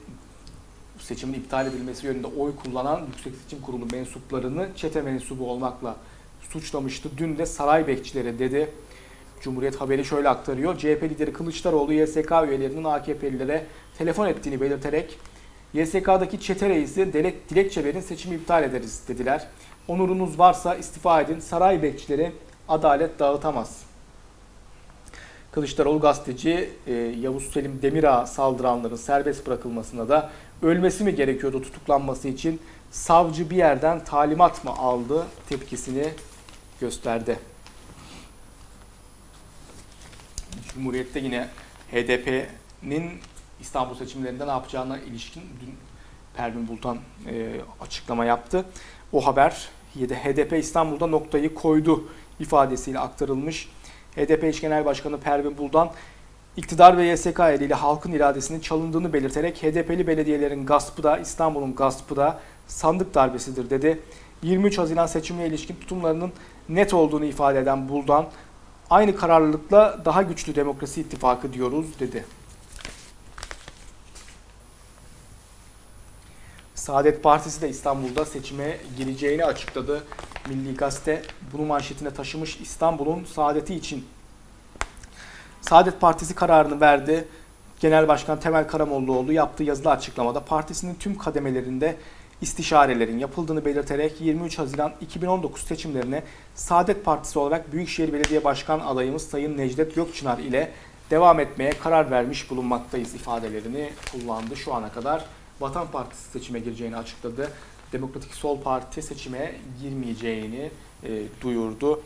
seçimin 0.99 1.35
iptal 1.35 1.66
edilmesi 1.66 2.06
yönünde 2.06 2.26
oy 2.26 2.56
kullanan 2.56 3.06
Yüksek 3.06 3.35
Seçim 3.42 3.61
Kurulu 3.61 3.87
mensuplarını 3.92 4.68
çete 4.76 5.02
mensubu 5.02 5.50
olmakla 5.50 5.97
suçlamıştı. 6.50 7.11
Dün 7.18 7.38
de 7.38 7.47
saray 7.47 7.87
bekçileri 7.87 8.38
dedi. 8.38 8.70
Cumhuriyet 9.40 9.80
haberi 9.80 10.04
şöyle 10.04 10.28
aktarıyor. 10.28 10.78
CHP 10.78 11.02
lideri 11.02 11.32
Kılıçdaroğlu 11.32 11.92
YSK 11.92 12.32
üyelerinin 12.49 12.85
AKP'lilere 12.85 13.66
telefon 13.99 14.26
ettiğini 14.26 14.61
belirterek 14.61 15.18
YSK'daki 15.75 16.40
çete 16.40 16.68
reisi 16.68 17.12
dilekçe 17.50 17.85
verin 17.85 18.00
seçimi 18.00 18.35
iptal 18.37 18.64
ederiz 18.64 19.02
dediler. 19.09 19.47
Onurunuz 19.88 20.38
varsa 20.38 20.75
istifa 20.75 21.20
edin. 21.20 21.40
Saray 21.40 21.82
bekçileri 21.82 22.32
adalet 22.68 23.18
dağıtamaz. 23.18 23.82
Kılıçdaroğlu 25.52 26.00
gazeteci 26.00 26.70
e, 26.87 26.92
Yavuz 26.92 27.52
Selim 27.52 27.82
Demirağ 27.82 28.26
saldıranların 28.26 28.97
serbest 28.97 29.47
bırakılmasına 29.47 30.09
da 30.09 30.30
ölmesi 30.62 31.04
mi 31.04 31.14
gerekiyordu 31.14 31.62
tutuklanması 31.62 32.28
için 32.28 32.61
savcı 32.90 33.50
bir 33.50 33.56
yerden 33.56 34.04
talimat 34.04 34.64
mı 34.64 34.70
aldı 34.70 35.26
tepkisini 35.49 36.09
gösterdi. 36.80 37.50
Cumhuriyet'te 40.74 41.20
yine 41.20 41.48
HDP'nin 41.92 43.10
İstanbul 43.60 43.94
seçimlerinde 43.94 44.46
ne 44.46 44.50
yapacağına 44.50 44.98
ilişkin 44.98 45.42
dün 45.60 45.74
Pervin 46.36 46.68
Bultan 46.68 46.98
e, 47.30 47.60
açıklama 47.80 48.24
yaptı. 48.24 48.64
O 49.12 49.26
haber 49.26 49.68
HDP 49.96 50.52
İstanbul'da 50.52 51.06
noktayı 51.06 51.54
koydu 51.54 52.08
ifadesiyle 52.40 52.98
aktarılmış. 52.98 53.68
HDP 54.16 54.44
İş 54.44 54.60
Genel 54.60 54.84
Başkanı 54.84 55.20
Pervin 55.20 55.58
Buldan, 55.58 55.90
iktidar 56.56 56.96
ve 56.96 57.06
YSK 57.06 57.40
eliyle 57.40 57.74
halkın 57.74 58.12
iradesinin 58.12 58.60
çalındığını 58.60 59.12
belirterek 59.12 59.62
HDP'li 59.62 60.06
belediyelerin 60.06 60.66
gaspı 60.66 61.02
da 61.02 61.18
İstanbul'un 61.18 61.74
gaspı 61.74 62.16
da 62.16 62.40
sandık 62.66 63.14
darbesidir 63.14 63.70
dedi. 63.70 64.00
23 64.42 64.78
Haziran 64.78 65.06
seçimine 65.06 65.46
ilişkin 65.46 65.74
tutumlarının 65.74 66.32
net 66.68 66.94
olduğunu 66.94 67.24
ifade 67.24 67.58
eden 67.58 67.88
Buldan, 67.88 68.26
aynı 68.90 69.16
kararlılıkla 69.16 70.00
daha 70.04 70.23
güçlü 70.23 70.54
demokrasi 70.54 71.00
ittifakı 71.00 71.52
diyoruz 71.52 71.87
dedi. 72.00 72.25
Saadet 76.75 77.23
Partisi 77.23 77.62
de 77.62 77.68
İstanbul'da 77.68 78.25
seçime 78.25 78.76
gireceğini 78.97 79.44
açıkladı. 79.44 80.04
Milli 80.49 80.76
Gazete 80.76 81.23
bunu 81.52 81.66
manşetine 81.66 82.11
taşımış 82.11 82.56
İstanbul'un 82.61 83.25
saadeti 83.25 83.75
için. 83.75 84.06
Saadet 85.61 86.00
Partisi 86.00 86.35
kararını 86.35 86.80
verdi. 86.80 87.28
Genel 87.80 88.09
Başkan 88.09 88.40
Temel 88.40 88.68
Karamollaoğlu 88.68 89.32
yaptığı 89.32 89.64
yazılı 89.64 89.90
açıklamada 89.90 90.44
partisinin 90.44 90.94
tüm 90.94 91.18
kademelerinde 91.18 91.97
istişarelerin 92.42 93.18
yapıldığını 93.18 93.64
belirterek 93.64 94.20
23 94.20 94.59
Haziran 94.59 94.92
2019 95.00 95.62
seçimlerine 95.62 96.23
Saadet 96.54 97.04
Partisi 97.04 97.38
olarak 97.38 97.73
Büyükşehir 97.73 98.12
Belediye 98.12 98.44
Başkan 98.44 98.80
adayımız 98.80 99.23
Sayın 99.23 99.59
Necdet 99.59 99.94
Gökçınar 99.94 100.38
ile 100.38 100.73
devam 101.11 101.40
etmeye 101.40 101.70
karar 101.70 102.11
vermiş 102.11 102.50
bulunmaktayız 102.50 103.14
ifadelerini 103.14 103.90
kullandı 104.12 104.56
şu 104.56 104.75
ana 104.75 104.92
kadar. 104.92 105.25
Vatan 105.61 105.90
Partisi 105.90 106.30
seçime 106.30 106.59
gireceğini 106.59 106.97
açıkladı. 106.97 107.50
Demokratik 107.92 108.35
Sol 108.35 108.61
Parti 108.61 109.02
seçime 109.02 109.54
girmeyeceğini 109.82 110.70
e, 111.04 111.23
duyurdu. 111.40 112.02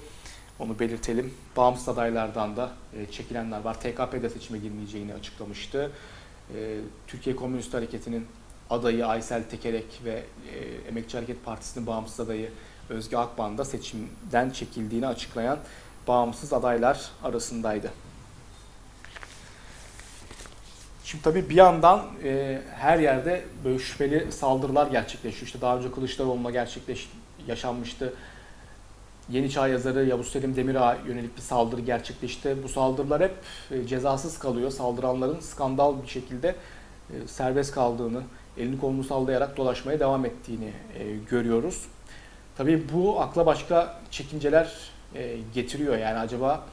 Onu 0.59 0.79
belirtelim. 0.79 1.35
Bağımsız 1.57 1.89
adaylardan 1.89 2.57
da 2.57 2.73
e, 2.97 3.11
çekilenler 3.11 3.61
var. 3.61 3.81
TKP 3.81 4.23
de 4.23 4.31
seçime 4.31 4.59
girmeyeceğini 4.59 5.15
açıklamıştı. 5.15 5.91
E, 6.57 6.79
Türkiye 7.07 7.37
Komünist 7.37 7.75
Hareketi'nin 7.75 8.27
adayı 8.71 9.07
Aysel 9.07 9.43
Tekerek 9.43 10.01
ve 10.05 10.25
e, 10.55 10.89
Emekçi 10.89 11.17
Hareket 11.17 11.45
Partisi'nin 11.45 11.87
bağımsız 11.87 12.21
adayı 12.21 12.51
Özge 12.89 13.17
Akban 13.17 13.59
da 13.59 13.65
seçimden 13.65 14.51
çekildiğini 14.51 15.07
açıklayan 15.07 15.59
bağımsız 16.09 16.53
adaylar 16.53 17.11
arasındaydı. 17.23 17.91
Şimdi 21.05 21.25
tabii 21.25 21.51
bir 21.51 21.55
yandan 21.55 22.03
e, 22.25 22.63
her 22.75 22.99
yerde 22.99 23.45
böyle 23.65 23.79
şüpheli 23.79 24.33
saldırılar 24.33 24.87
gerçekleşiyor. 24.87 25.47
İşte 25.47 25.61
daha 25.61 25.77
önce 25.77 25.93
Kılıçdaroğlu'na 25.93 26.51
gerçekleş 26.51 27.11
yaşanmıştı. 27.47 28.15
Yeni 29.31 29.51
Çağ 29.51 29.69
yazarı 29.69 30.05
Yavuz 30.05 30.33
Selim 30.33 30.57
Demirağ'a 30.57 30.97
yönelik 31.07 31.37
bir 31.37 31.43
saldırı 31.43 31.81
gerçekleşti. 31.81 32.57
Bu 32.63 32.69
saldırılar 32.69 33.23
hep 33.23 33.35
e, 33.71 33.87
cezasız 33.87 34.39
kalıyor. 34.39 34.71
Saldıranların 34.71 35.41
skandal 35.41 36.03
bir 36.03 36.09
şekilde 36.09 36.55
serbest 37.27 37.75
kaldığını, 37.75 38.23
elini 38.59 38.81
kolunu 38.81 39.05
sallayarak 39.05 39.57
dolaşmaya 39.57 40.01
devam 40.01 40.25
ettiğini 40.25 40.73
e, 40.99 41.17
görüyoruz. 41.31 41.85
Tabii 42.57 42.83
bu 42.95 43.21
akla 43.21 43.47
başka 43.47 44.01
çekinceler 44.11 44.73
e, 45.15 45.37
getiriyor. 45.55 45.99
Yani 45.99 46.19
acaba 46.19 46.65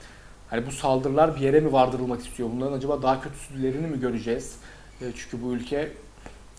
Hani 0.52 0.66
bu 0.66 0.72
saldırılar 0.72 1.36
bir 1.36 1.42
yere 1.42 1.60
mi 1.60 1.72
vardırılmak 1.72 2.22
istiyor? 2.22 2.50
Bunların 2.56 2.78
acaba 2.78 3.02
daha 3.02 3.22
kötülerini 3.22 3.88
mi 3.88 4.00
göreceğiz? 4.00 4.56
E, 5.02 5.06
çünkü 5.16 5.44
bu 5.44 5.54
ülke 5.54 5.92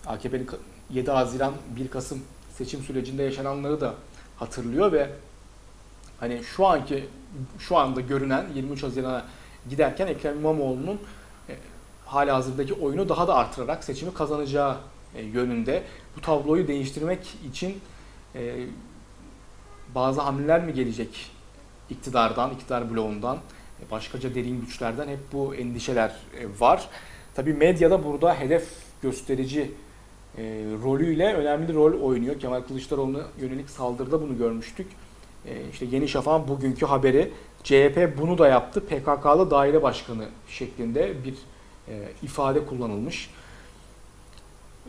AKP'nin 0.06 0.48
7 0.90 1.10
Haziran 1.10 1.54
1 1.76 1.88
Kasım 1.88 2.22
seçim 2.54 2.80
sürecinde 2.80 3.22
yaşananları 3.22 3.80
da 3.80 3.94
hatırlıyor 4.36 4.92
ve 4.92 5.10
hani 6.20 6.44
şu 6.44 6.66
anki 6.66 7.04
şu 7.58 7.76
anda 7.76 8.00
görünen 8.00 8.46
23 8.54 8.82
Haziran'a 8.82 9.24
giderken 9.70 10.06
Ekrem 10.06 10.38
İmamoğlu'nun 10.38 10.94
e, 10.94 10.98
hala 12.12 12.34
hazırdaki 12.34 12.74
oyunu 12.74 13.08
daha 13.08 13.28
da 13.28 13.34
artırarak 13.34 13.84
seçimi 13.84 14.14
kazanacağı 14.14 14.76
e, 15.16 15.22
yönünde. 15.22 15.82
Bu 16.16 16.20
tabloyu 16.20 16.68
değiştirmek 16.68 17.34
için 17.48 17.80
e, 18.34 18.66
bazı 19.94 20.20
hamleler 20.20 20.64
mi 20.64 20.74
gelecek 20.74 21.30
iktidardan, 21.90 22.50
iktidar 22.50 22.94
bloğundan, 22.94 23.38
e, 23.86 23.90
başkaca 23.90 24.34
derin 24.34 24.60
güçlerden 24.60 25.08
hep 25.08 25.18
bu 25.32 25.54
endişeler 25.54 26.12
var. 26.58 26.88
Tabii 27.34 27.54
medyada 27.54 28.04
burada 28.04 28.34
hedef 28.34 28.68
gösterici 29.02 29.72
e, 30.38 30.42
rolüyle 30.84 31.34
önemli 31.34 31.74
rol 31.74 32.00
oynuyor. 32.00 32.40
Kemal 32.40 32.60
Kılıçdaroğlu'na 32.60 33.22
yönelik 33.40 33.70
saldırıda 33.70 34.22
bunu 34.22 34.38
görmüştük. 34.38 34.86
E, 35.46 35.68
işte 35.72 35.86
Yeni 35.90 36.08
Şafak'ın 36.08 36.48
bugünkü 36.48 36.86
haberi 36.86 37.32
CHP 37.64 38.18
bunu 38.18 38.38
da 38.38 38.48
yaptı. 38.48 38.86
PKK'lı 38.86 39.50
daire 39.50 39.82
başkanı 39.82 40.24
şeklinde 40.48 41.24
bir 41.24 41.34
e, 41.88 41.92
ifade 42.22 42.66
kullanılmış. 42.66 43.30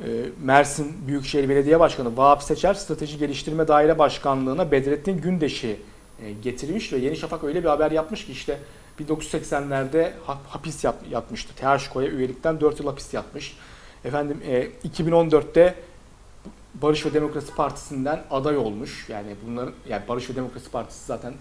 E, 0.01 0.07
Mersin 0.43 1.07
Büyükşehir 1.07 1.49
Belediye 1.49 1.79
Başkanı 1.79 2.17
Vahap 2.17 2.43
Seçer 2.43 2.73
Strateji 2.73 3.17
Geliştirme 3.17 3.67
Daire 3.67 3.99
Başkanlığı'na 3.99 4.71
Bedrettin 4.71 5.21
Gündeş'i 5.21 5.79
e, 6.21 6.31
getirmiş 6.31 6.93
ve 6.93 6.97
Yeni 6.97 7.17
Şafak 7.17 7.43
öyle 7.43 7.63
bir 7.63 7.69
haber 7.69 7.91
yapmış 7.91 8.25
ki 8.25 8.31
işte 8.31 8.59
1980'lerde 8.99 10.11
hapis 10.49 10.83
yat, 10.83 10.95
yatmıştı. 11.11 11.53
THK'ya 11.55 12.07
üyelikten 12.07 12.61
4 12.61 12.79
yıl 12.79 12.87
hapis 12.87 13.13
yatmış. 13.13 13.57
Efendim 14.05 14.41
e, 14.47 14.67
2014'te 14.87 15.75
Barış 16.81 17.05
ve 17.05 17.13
Demokrasi 17.13 17.55
Partisi'nden 17.55 18.23
aday 18.31 18.57
olmuş. 18.57 19.09
Yani 19.09 19.35
bunların 19.47 19.73
yani 19.89 20.07
Barış 20.07 20.29
ve 20.29 20.35
Demokrasi 20.35 20.71
Partisi 20.71 21.05
zaten 21.05 21.31
e, 21.31 21.35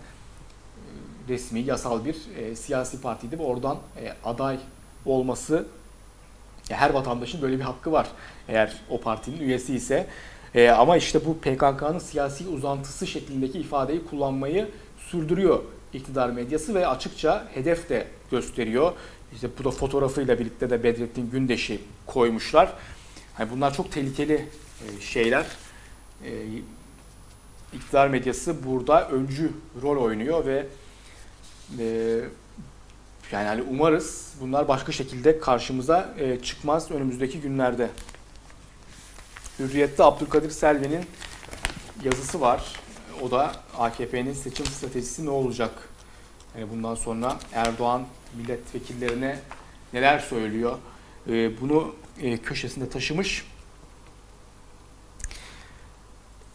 resmi, 1.29 1.61
yasal 1.61 2.05
bir 2.05 2.17
e, 2.37 2.57
siyasi 2.57 3.01
partiydi 3.01 3.39
ve 3.39 3.43
oradan 3.43 3.79
e, 4.03 4.13
aday 4.25 4.59
olması 5.07 5.67
her 6.71 6.91
vatandaşın 6.91 7.43
böyle 7.43 7.59
bir 7.59 7.65
hakkı 7.65 7.93
var. 7.93 8.09
Eğer 8.49 8.73
o 8.91 9.01
partinin 9.01 9.41
üyesi 9.41 9.75
ise 9.75 10.07
e, 10.55 10.69
ama 10.69 10.97
işte 10.97 11.25
bu 11.25 11.39
PKK'nın 11.39 11.99
siyasi 11.99 12.49
uzantısı 12.49 13.07
şeklindeki 13.07 13.59
ifadeyi 13.59 14.07
kullanmayı 14.07 14.69
sürdürüyor 14.99 15.63
iktidar 15.93 16.31
medyası 16.31 16.75
ve 16.75 16.87
açıkça 16.87 17.49
hedef 17.55 17.89
de 17.89 18.07
gösteriyor. 18.31 18.93
İşte 19.35 19.49
bu 19.59 19.65
da 19.65 19.71
fotoğrafıyla 19.71 20.39
birlikte 20.39 20.71
de 20.71 20.83
Bedrettin 20.83 21.31
Gündeş'i 21.31 21.81
koymuşlar. 22.07 22.73
Yani 23.39 23.51
bunlar 23.51 23.75
çok 23.75 23.93
tehlikeli 23.93 24.35
e, 24.35 25.01
şeyler. 25.01 25.47
E, 26.25 26.31
iktidar 27.73 28.09
medyası 28.09 28.67
burada 28.67 29.09
öncü 29.09 29.51
rol 29.83 30.03
oynuyor 30.03 30.47
ve 30.47 30.67
e, 31.79 32.21
yani 33.33 33.47
hani 33.47 33.63
umarız 33.63 34.33
bunlar 34.41 34.69
başka 34.69 34.93
şekilde 34.93 35.39
karşımıza 35.39 36.15
çıkmaz 36.43 36.91
önümüzdeki 36.91 37.41
günlerde. 37.41 37.91
Hürriyet'te 39.59 40.05
Abdülkadir 40.05 40.51
Selvi'nin 40.51 41.05
yazısı 42.05 42.41
var. 42.41 42.81
O 43.23 43.31
da 43.31 43.53
AKP'nin 43.79 44.33
seçim 44.33 44.67
stratejisi 44.67 45.27
ne 45.27 45.31
olacak? 45.31 45.71
Yani 46.59 46.71
bundan 46.71 46.95
sonra 46.95 47.39
Erdoğan 47.53 48.07
milletvekillerine 48.37 49.39
neler 49.93 50.19
söylüyor? 50.19 50.79
Ee, 51.29 51.61
bunu 51.61 51.95
e, 52.21 52.39
köşesinde 52.39 52.89
taşımış. 52.89 53.47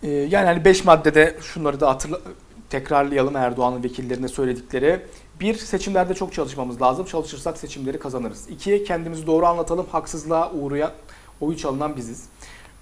Ee, 0.03 0.09
yani 0.09 0.45
hani 0.45 0.65
5 0.65 0.85
maddede 0.85 1.37
şunları 1.41 1.79
da 1.79 1.89
hatırla, 1.89 2.19
tekrarlayalım 2.69 3.35
Erdoğan'ın 3.35 3.83
vekillerine 3.83 4.27
söyledikleri. 4.27 4.99
Bir, 5.39 5.55
seçimlerde 5.55 6.13
çok 6.13 6.33
çalışmamız 6.33 6.81
lazım. 6.81 7.05
Çalışırsak 7.05 7.57
seçimleri 7.57 7.99
kazanırız. 7.99 8.49
İki, 8.49 8.83
kendimizi 8.83 9.27
doğru 9.27 9.45
anlatalım. 9.45 9.85
Haksızlığa 9.91 10.51
uğrayan, 10.51 10.91
oyu 11.41 11.57
çalınan 11.57 11.95
biziz. 11.95 12.25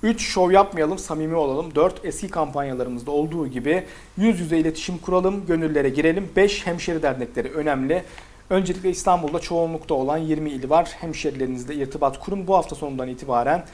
3. 0.03 0.21
Şov 0.21 0.51
yapmayalım, 0.51 0.99
samimi 0.99 1.35
olalım. 1.35 1.75
4. 1.75 2.05
Eski 2.05 2.29
kampanyalarımızda 2.29 3.11
olduğu 3.11 3.47
gibi 3.47 3.83
yüz 4.17 4.39
yüze 4.39 4.57
iletişim 4.57 4.97
kuralım, 4.97 5.45
gönüllere 5.45 5.89
girelim. 5.89 6.29
5. 6.35 6.67
Hemşeri 6.67 7.01
dernekleri 7.01 7.51
önemli. 7.51 8.03
Öncelikle 8.49 8.89
İstanbul'da 8.89 9.39
çoğunlukta 9.39 9.93
olan 9.93 10.17
20 10.17 10.49
il 10.49 10.69
var. 10.69 10.95
Hemşerilerinizle 10.99 11.75
irtibat 11.75 12.19
kurun. 12.19 12.47
Bu 12.47 12.55
hafta 12.55 12.75
sonundan 12.75 13.07
itibaren 13.07 13.65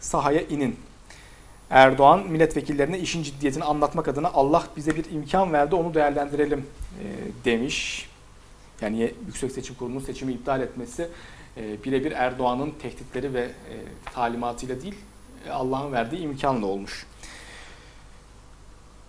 sahaya 0.00 0.42
inin. 0.42 0.76
Erdoğan 1.70 2.26
milletvekillerine 2.28 2.98
işin 2.98 3.22
ciddiyetini 3.22 3.64
anlatmak 3.64 4.08
adına 4.08 4.30
Allah 4.34 4.64
bize 4.76 4.96
bir 4.96 5.04
imkan 5.10 5.52
verdi 5.52 5.74
onu 5.74 5.94
değerlendirelim 5.94 6.66
e, 7.02 7.04
demiş. 7.44 8.08
Yani 8.80 9.14
Yüksek 9.26 9.52
Seçim 9.52 9.74
Kurulu'nun 9.74 10.00
seçimi 10.00 10.32
iptal 10.32 10.60
etmesi 10.60 11.08
e, 11.56 11.84
birebir 11.84 12.12
Erdoğan'ın 12.12 12.72
tehditleri 12.82 13.34
ve 13.34 13.40
e, 13.40 13.74
talimatıyla 14.14 14.82
değil 14.82 14.94
Allah'ın 15.50 15.92
verdiği 15.92 16.20
imkanla 16.20 16.66
olmuş. 16.66 17.06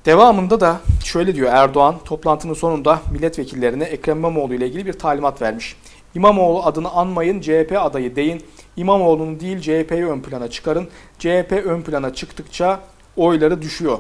Devamında 0.06 0.60
da 0.60 0.82
şöyle 1.04 1.36
diyor 1.36 1.54
Erdoğan 1.54 1.96
toplantının 2.06 2.54
sonunda 2.54 3.02
milletvekillerine 3.12 3.84
Ekrem 3.84 4.18
İmamoğlu 4.18 4.54
ile 4.54 4.68
ilgili 4.68 4.86
bir 4.86 4.94
talimat 4.94 5.42
vermiş. 5.42 5.76
İmamoğlu 6.16 6.64
adını 6.64 6.90
anmayın 6.90 7.42
CHP 7.42 7.78
adayı 7.78 8.16
deyin. 8.16 8.44
İmamoğlu'nu 8.80 9.40
değil 9.40 9.60
CHP'yi 9.60 10.06
ön 10.06 10.22
plana 10.22 10.50
çıkarın. 10.50 10.90
CHP 11.20 11.52
ön 11.66 11.82
plana 11.82 12.14
çıktıkça 12.14 12.80
oyları 13.18 13.62
düşüyor. 13.62 14.00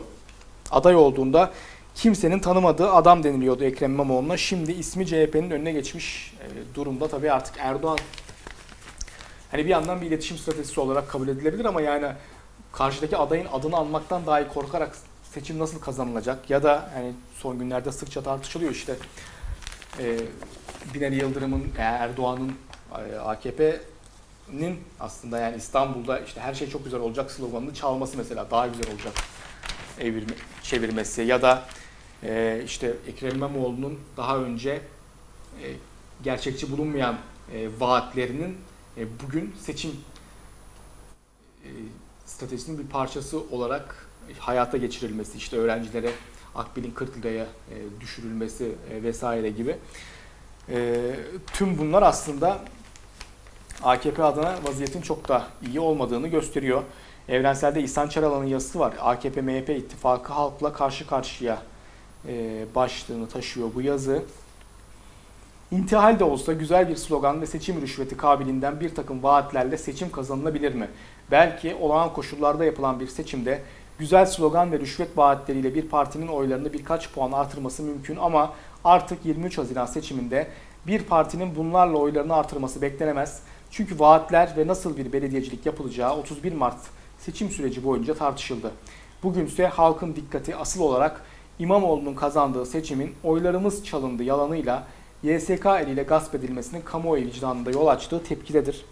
Aday 0.71 0.95
olduğunda 0.95 1.51
kimsenin 1.95 2.39
tanımadığı 2.39 2.91
adam 2.91 3.23
deniliyordu 3.23 3.63
Ekrem 3.63 3.93
İmamoğlu'na. 3.93 4.37
Şimdi 4.37 4.71
ismi 4.71 5.05
CHP'nin 5.05 5.51
önüne 5.51 5.71
geçmiş 5.71 6.33
e, 6.43 6.75
durumda. 6.75 7.07
Tabii 7.07 7.31
artık 7.31 7.55
Erdoğan 7.59 7.97
hani 9.51 9.65
bir 9.65 9.69
yandan 9.69 10.01
bir 10.01 10.07
iletişim 10.07 10.37
stratejisi 10.37 10.79
olarak 10.79 11.09
kabul 11.09 11.27
edilebilir 11.27 11.65
ama 11.65 11.81
yani 11.81 12.07
karşıdaki 12.71 13.17
adayın 13.17 13.47
adını 13.53 13.75
almaktan 13.77 14.25
dahi 14.25 14.47
korkarak 14.47 14.97
seçim 15.33 15.59
nasıl 15.59 15.79
kazanılacak 15.79 16.49
ya 16.49 16.63
da 16.63 16.89
hani 16.93 17.13
son 17.35 17.59
günlerde 17.59 17.91
sıkça 17.91 18.23
tartışılıyor 18.23 18.71
işte 18.71 18.95
e, 19.99 20.17
Binali 20.93 21.15
Yıldırım'ın 21.15 21.63
Erdoğan'ın 21.77 22.51
e, 23.11 23.15
AKP'nin 24.49 24.79
aslında 24.99 25.39
yani 25.39 25.57
İstanbul'da 25.57 26.19
işte 26.19 26.41
her 26.41 26.53
şey 26.53 26.69
çok 26.69 26.83
güzel 26.83 26.99
olacak 26.99 27.31
sloganını 27.31 27.73
çalması 27.73 28.17
mesela 28.17 28.51
daha 28.51 28.67
güzel 28.67 28.93
olacak 28.93 29.13
evirme, 29.99 30.33
çevirmesi 30.63 31.21
ya 31.21 31.41
da 31.41 31.65
e, 32.23 32.61
işte 32.65 32.93
Ekrem 33.07 33.35
İmamoğlu'nun 33.35 33.99
daha 34.17 34.37
önce 34.37 34.81
e, 35.63 35.73
gerçekçi 36.23 36.71
bulunmayan 36.71 37.17
e, 37.53 37.69
vaatlerinin 37.79 38.57
e, 38.97 39.05
bugün 39.23 39.55
seçim 39.65 39.91
e, 41.63 41.69
stratejisinin 42.25 42.79
bir 42.79 42.87
parçası 42.87 43.39
olarak 43.51 44.09
hayata 44.39 44.77
geçirilmesi, 44.77 45.37
işte 45.37 45.57
öğrencilere 45.57 46.11
akbilin 46.55 46.91
40 46.91 47.17
liraya 47.17 47.43
e, 47.43 48.01
düşürülmesi 48.01 48.75
vesaire 49.03 49.49
gibi. 49.49 49.75
Tüm 51.53 51.77
bunlar 51.77 52.01
aslında 52.01 52.61
AKP 53.83 54.23
adına 54.23 54.55
vaziyetin 54.67 55.01
çok 55.01 55.27
da 55.27 55.43
iyi 55.67 55.79
olmadığını 55.79 56.27
gösteriyor. 56.27 56.83
Evrenselde 57.29 57.81
İhsan 57.81 58.07
Çaralan'ın 58.07 58.45
yazısı 58.45 58.79
var. 58.79 58.93
AKP-MHP 58.99 59.77
ittifakı 59.77 60.33
halkla 60.33 60.73
karşı 60.73 61.07
karşıya 61.07 61.61
başlığını 62.75 63.27
taşıyor 63.29 63.69
bu 63.75 63.81
yazı. 63.81 64.23
İntihal 65.71 66.19
de 66.19 66.23
olsa 66.23 66.53
güzel 66.53 66.89
bir 66.89 66.95
slogan 66.95 67.41
ve 67.41 67.45
seçim 67.45 67.81
rüşveti 67.81 68.17
kabiliğinden 68.17 68.79
bir 68.79 68.95
takım 68.95 69.23
vaatlerle 69.23 69.77
seçim 69.77 70.11
kazanılabilir 70.11 70.73
mi? 70.73 70.87
Belki 71.31 71.75
olağan 71.75 72.13
koşullarda 72.13 72.65
yapılan 72.65 72.99
bir 72.99 73.07
seçimde 73.07 73.61
güzel 73.99 74.25
slogan 74.25 74.71
ve 74.71 74.79
rüşvet 74.79 75.17
vaatleriyle 75.17 75.75
bir 75.75 75.87
partinin 75.87 76.27
oylarını 76.27 76.73
birkaç 76.73 77.11
puan 77.11 77.31
artırması 77.31 77.83
mümkün 77.83 78.15
ama 78.15 78.53
artık 78.83 79.25
23 79.25 79.57
Haziran 79.57 79.85
seçiminde 79.85 80.47
bir 80.87 81.03
partinin 81.03 81.55
bunlarla 81.55 81.97
oylarını 81.97 82.35
artırması 82.35 82.81
beklenemez. 82.81 83.41
Çünkü 83.71 83.99
vaatler 83.99 84.53
ve 84.57 84.67
nasıl 84.67 84.97
bir 84.97 85.13
belediyecilik 85.13 85.65
yapılacağı 85.65 86.17
31 86.17 86.53
Mart 86.53 86.77
seçim 87.19 87.49
süreci 87.49 87.83
boyunca 87.83 88.13
tartışıldı. 88.13 88.71
Bugün 89.23 89.45
ise 89.45 89.67
halkın 89.67 90.15
dikkati 90.15 90.55
asıl 90.55 90.81
olarak 90.81 91.21
İmamoğlu'nun 91.59 92.13
kazandığı 92.13 92.65
seçimin 92.65 93.15
oylarımız 93.23 93.85
çalındı 93.85 94.23
yalanıyla 94.23 94.87
YSK 95.23 95.65
eliyle 95.65 96.03
gasp 96.03 96.35
edilmesinin 96.35 96.81
kamuoyu 96.81 97.25
vicdanında 97.25 97.71
yol 97.71 97.87
açtığı 97.87 98.23
tepkidedir. 98.23 98.85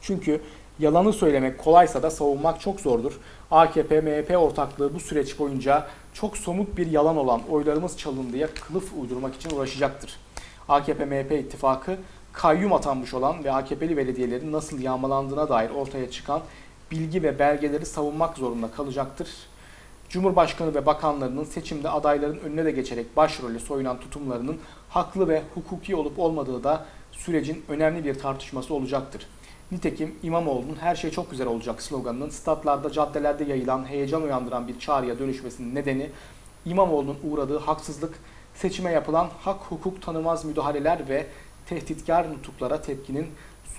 Çünkü 0.00 0.40
yalanı 0.78 1.12
söylemek 1.12 1.58
kolaysa 1.58 2.02
da 2.02 2.10
savunmak 2.10 2.60
çok 2.60 2.80
zordur. 2.80 3.20
AKP-MHP 3.50 4.36
ortaklığı 4.36 4.94
bu 4.94 5.00
süreç 5.00 5.38
boyunca 5.38 5.86
çok 6.12 6.36
somut 6.36 6.76
bir 6.76 6.86
yalan 6.86 7.16
olan 7.16 7.40
oylarımız 7.50 7.98
çalındıya 7.98 8.48
kılıf 8.54 8.92
uydurmak 9.00 9.34
için 9.34 9.56
uğraşacaktır. 9.56 10.16
AKP-MHP 10.68 11.38
ittifakı 11.38 11.96
kayyum 12.34 12.72
atanmış 12.72 13.14
olan 13.14 13.44
ve 13.44 13.52
AKP'li 13.52 13.96
belediyelerin 13.96 14.52
nasıl 14.52 14.80
yağmalandığına 14.80 15.48
dair 15.48 15.70
ortaya 15.70 16.10
çıkan 16.10 16.42
bilgi 16.90 17.22
ve 17.22 17.38
belgeleri 17.38 17.86
savunmak 17.86 18.36
zorunda 18.36 18.70
kalacaktır 18.70 19.28
Cumhurbaşkanı 20.14 20.74
ve 20.74 20.86
bakanlarının 20.86 21.44
seçimde 21.44 21.90
adayların 21.90 22.38
önüne 22.38 22.64
de 22.64 22.70
geçerek 22.70 23.16
başrolü 23.16 23.60
soyunan 23.60 24.00
tutumlarının 24.00 24.58
haklı 24.88 25.28
ve 25.28 25.42
hukuki 25.54 25.96
olup 25.96 26.18
olmadığı 26.18 26.64
da 26.64 26.86
sürecin 27.12 27.64
önemli 27.68 28.04
bir 28.04 28.18
tartışması 28.18 28.74
olacaktır. 28.74 29.26
Nitekim 29.72 30.14
İmamoğlu'nun 30.22 30.76
her 30.76 30.96
şey 30.96 31.10
çok 31.10 31.30
güzel 31.30 31.46
olacak 31.46 31.82
sloganının 31.82 32.30
statlarda, 32.30 32.92
caddelerde 32.92 33.44
yayılan, 33.44 33.88
heyecan 33.88 34.22
uyandıran 34.22 34.68
bir 34.68 34.78
çağrıya 34.78 35.18
dönüşmesinin 35.18 35.74
nedeni 35.74 36.10
İmamoğlu'nun 36.64 37.16
uğradığı 37.24 37.58
haksızlık, 37.58 38.14
seçime 38.54 38.90
yapılan 38.90 39.28
hak 39.40 39.60
hukuk 39.60 40.02
tanımaz 40.02 40.44
müdahaleler 40.44 41.08
ve 41.08 41.26
tehditkar 41.66 42.30
nutuklara 42.30 42.82
tepkinin 42.82 43.26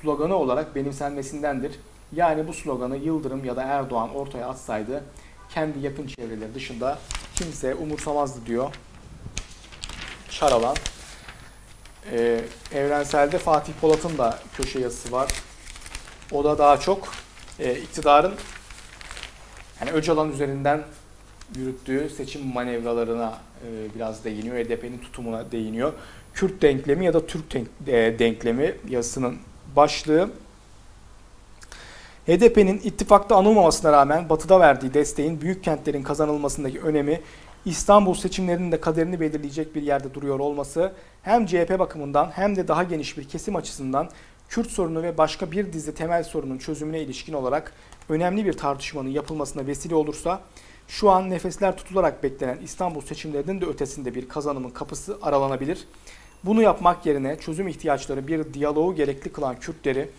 sloganı 0.01 0.35
olarak 0.35 0.75
benimsenmesindendir. 0.75 1.79
Yani 2.11 2.47
bu 2.47 2.53
sloganı 2.53 2.97
Yıldırım 2.97 3.45
ya 3.45 3.55
da 3.55 3.63
Erdoğan 3.63 4.15
ortaya 4.15 4.47
atsaydı 4.47 5.03
kendi 5.49 5.79
yakın 5.79 6.07
çevreleri 6.07 6.55
dışında 6.55 6.99
kimse 7.35 7.75
umursamazdı 7.75 8.45
diyor 8.45 8.75
Şaralan. 10.29 10.75
Ee, 12.11 12.41
Evrensel'de 12.73 13.37
Fatih 13.37 13.73
Polat'ın 13.81 14.17
da 14.17 14.39
köşe 14.57 14.79
yazısı 14.79 15.11
var. 15.11 15.31
O 16.31 16.43
da 16.43 16.57
daha 16.57 16.79
çok 16.79 17.13
e, 17.59 17.75
iktidarın 17.75 18.33
yani 19.79 19.91
Öcalan 19.91 20.31
üzerinden 20.31 20.83
yürüttüğü 21.55 22.09
seçim 22.09 22.53
manevralarına 22.53 23.37
e, 23.67 23.95
biraz 23.95 24.23
değiniyor. 24.23 24.55
HDP'nin 24.55 24.97
tutumuna 24.97 25.51
değiniyor. 25.51 25.93
Kürt 26.35 26.61
denklemi 26.61 27.05
ya 27.05 27.13
da 27.13 27.25
Türk 27.25 27.55
e, 27.55 28.19
denklemi 28.19 28.75
yazısının 28.89 29.37
başlığı. 29.75 30.29
HDP'nin 32.27 32.81
ittifakta 32.83 33.35
anılmamasına 33.35 33.91
rağmen 33.91 34.29
batıda 34.29 34.59
verdiği 34.59 34.93
desteğin 34.93 35.41
büyük 35.41 35.63
kentlerin 35.63 36.03
kazanılmasındaki 36.03 36.81
önemi 36.81 37.21
İstanbul 37.65 38.13
seçimlerinin 38.13 38.71
de 38.71 38.81
kaderini 38.81 39.19
belirleyecek 39.19 39.75
bir 39.75 39.81
yerde 39.81 40.13
duruyor 40.13 40.39
olması 40.39 40.93
hem 41.23 41.45
CHP 41.45 41.79
bakımından 41.79 42.31
hem 42.33 42.55
de 42.55 42.67
daha 42.67 42.83
geniş 42.83 43.17
bir 43.17 43.23
kesim 43.29 43.55
açısından 43.55 44.09
Kürt 44.49 44.67
sorunu 44.71 45.03
ve 45.03 45.17
başka 45.17 45.51
bir 45.51 45.73
dizi 45.73 45.95
temel 45.95 46.23
sorunun 46.23 46.57
çözümüne 46.57 47.01
ilişkin 47.01 47.33
olarak 47.33 47.73
önemli 48.09 48.45
bir 48.45 48.53
tartışmanın 48.53 49.09
yapılmasına 49.09 49.67
vesile 49.67 49.95
olursa 49.95 50.41
şu 50.87 51.09
an 51.09 51.29
nefesler 51.29 51.77
tutularak 51.77 52.23
beklenen 52.23 52.57
İstanbul 52.57 53.01
seçimlerinin 53.01 53.61
de 53.61 53.65
ötesinde 53.65 54.15
bir 54.15 54.29
kazanımın 54.29 54.69
kapısı 54.69 55.17
aralanabilir. 55.21 55.87
Bunu 56.43 56.61
yapmak 56.61 57.05
yerine 57.05 57.39
çözüm 57.39 57.67
ihtiyaçları 57.67 58.27
bir 58.27 58.53
diyaloğu 58.53 58.95
gerekli 58.95 59.31
kılan 59.31 59.59
Kürtleri 59.59 60.09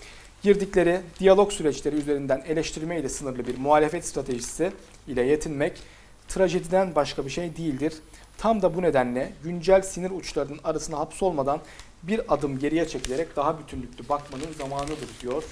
girdikleri 0.43 1.01
diyalog 1.21 1.53
süreçleri 1.53 1.97
üzerinden 1.97 2.43
eleştirme 2.49 3.01
ile 3.01 3.09
sınırlı 3.09 3.47
bir 3.47 3.59
muhalefet 3.59 4.07
stratejisi 4.07 4.73
ile 5.09 5.23
yetinmek 5.23 5.83
trajediden 6.29 6.95
başka 6.95 7.25
bir 7.25 7.31
şey 7.31 7.57
değildir. 7.57 7.95
Tam 8.39 8.63
da 8.63 8.75
bu 8.77 8.83
nedenle 8.83 9.33
güncel 9.45 9.83
sinir 9.83 10.11
uçlarının 10.11 10.61
arasına 10.65 10.99
hapsolmadan 10.99 11.61
bir 12.03 12.35
adım 12.35 12.59
geriye 12.59 12.89
çekilerek 12.89 13.37
daha 13.37 13.59
bütünlüklü 13.59 14.09
bakmanın 14.09 14.53
zamanıdır 14.59 15.09
diyor 15.21 15.43